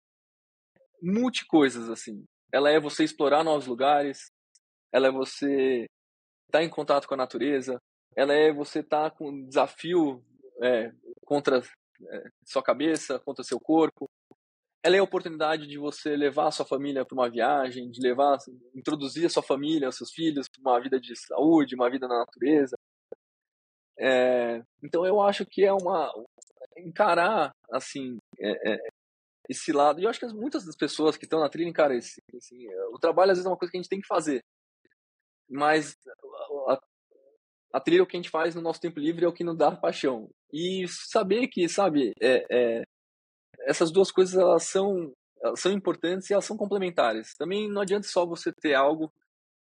[1.02, 2.26] multi coisas assim.
[2.52, 4.32] Ela é você explorar novos lugares,
[4.92, 5.86] ela é você
[6.48, 7.80] estar tá em contato com a natureza,
[8.16, 10.24] ela é você estar tá com um desafio
[10.62, 10.92] é,
[11.26, 14.10] contra é, sua cabeça, contra seu corpo,
[14.82, 18.38] ela é a oportunidade de você levar a sua família para uma viagem, de levar,
[18.74, 22.20] introduzir a sua família, os seus filhos para uma vida de saúde, uma vida na
[22.20, 22.78] natureza.
[24.00, 26.10] É, então eu acho que é uma
[26.78, 28.78] encarar assim é, é,
[29.50, 30.00] esse lado.
[30.00, 33.00] E eu acho que muitas das pessoas que estão na trilha encaram esse, assim, o
[33.00, 34.42] trabalho às vezes é uma coisa que a gente tem que fazer,
[35.50, 35.96] mas
[36.68, 36.80] a,
[37.74, 39.44] a trilha é o que a gente faz no nosso tempo livre é o que
[39.44, 40.30] nos dá paixão.
[40.54, 42.84] E saber que, sabe, é, é
[43.68, 45.12] essas duas coisas elas são,
[45.44, 47.36] elas são importantes e elas são complementares.
[47.36, 49.12] Também não adianta só você ter algo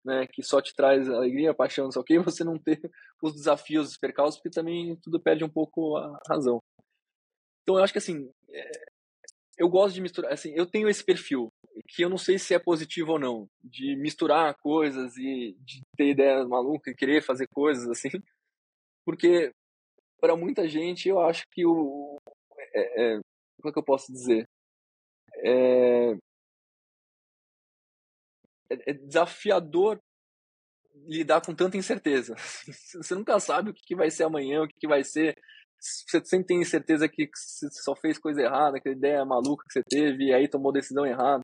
[0.09, 2.80] né, que só te traz alegria, paixão, não sei o que, você não ter
[3.22, 6.59] os desafios, os percalços, porque também tudo perde um pouco a razão.
[7.62, 8.70] Então eu acho que assim, é,
[9.59, 11.52] eu gosto de misturar, assim, eu tenho esse perfil,
[11.89, 16.09] que eu não sei se é positivo ou não, de misturar coisas e de ter
[16.10, 18.09] ideias malucas, querer fazer coisas assim,
[19.05, 19.52] porque
[20.20, 22.18] para muita gente eu acho que o
[22.74, 23.20] é, é,
[23.60, 24.48] como é que eu posso dizer?
[25.44, 26.16] É,
[28.70, 30.01] é, é desafiador
[31.07, 32.35] lidar com tanta incerteza.
[33.03, 35.35] Você nunca sabe o que vai ser amanhã, o que vai ser.
[35.81, 39.82] Você sempre tem certeza que você só fez coisa errada, que ideia maluca que você
[39.89, 41.40] teve, e aí tomou decisão errada.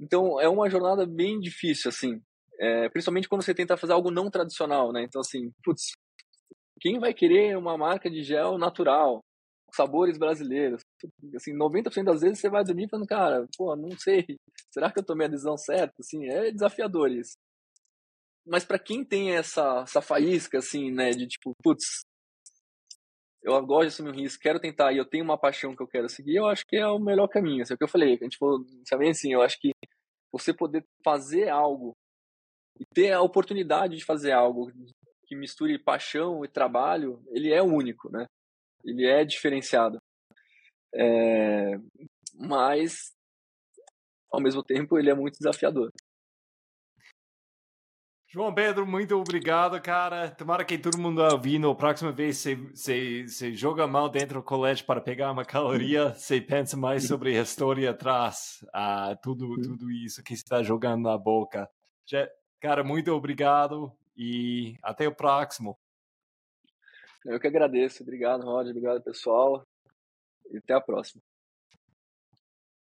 [0.00, 2.20] Então, é uma jornada bem difícil, assim.
[2.58, 5.04] É, principalmente quando você tenta fazer algo não tradicional, né?
[5.04, 5.92] Então, assim, putz,
[6.80, 9.20] quem vai querer uma marca de gel natural?
[9.74, 10.82] Sabores brasileiros.
[11.34, 14.24] Assim, 90% das vezes você vai dormir falando, cara, pô, não sei,
[14.70, 15.94] será que eu tomei a decisão certa?
[16.00, 17.36] Assim, é desafiador isso.
[18.46, 22.02] Mas para quem tem essa, essa faísca, assim, né, de tipo, putz,
[23.42, 25.88] eu gosto de assumir um risco, quero tentar e eu tenho uma paixão que eu
[25.88, 27.62] quero seguir, eu acho que é o melhor caminho.
[27.62, 29.72] Assim, é o que eu falei, a gente falou também assim, eu acho que
[30.32, 31.92] você poder fazer algo
[32.80, 34.72] e ter a oportunidade de fazer algo
[35.26, 38.26] que misture paixão e trabalho, ele é único, né?
[38.84, 39.98] Ele é diferenciado.
[40.94, 41.74] É,
[42.34, 43.12] mas,
[44.30, 45.90] ao mesmo tempo, ele é muito desafiador.
[48.34, 50.30] João Pedro, muito obrigado, cara.
[50.30, 51.68] Tomara que todo mundo ouvindo.
[51.68, 56.14] A próxima vez você, você, você joga mal dentro do colégio para pegar uma caloria,
[56.14, 61.18] você pensa mais sobre a história atrás, uh, tudo, tudo isso que está jogando na
[61.18, 61.68] boca.
[62.58, 65.78] Cara, muito obrigado e até o próximo.
[67.24, 68.02] Eu que agradeço.
[68.02, 68.70] Obrigado, Roger.
[68.70, 69.66] Obrigado, pessoal.
[70.50, 71.22] E até a próxima.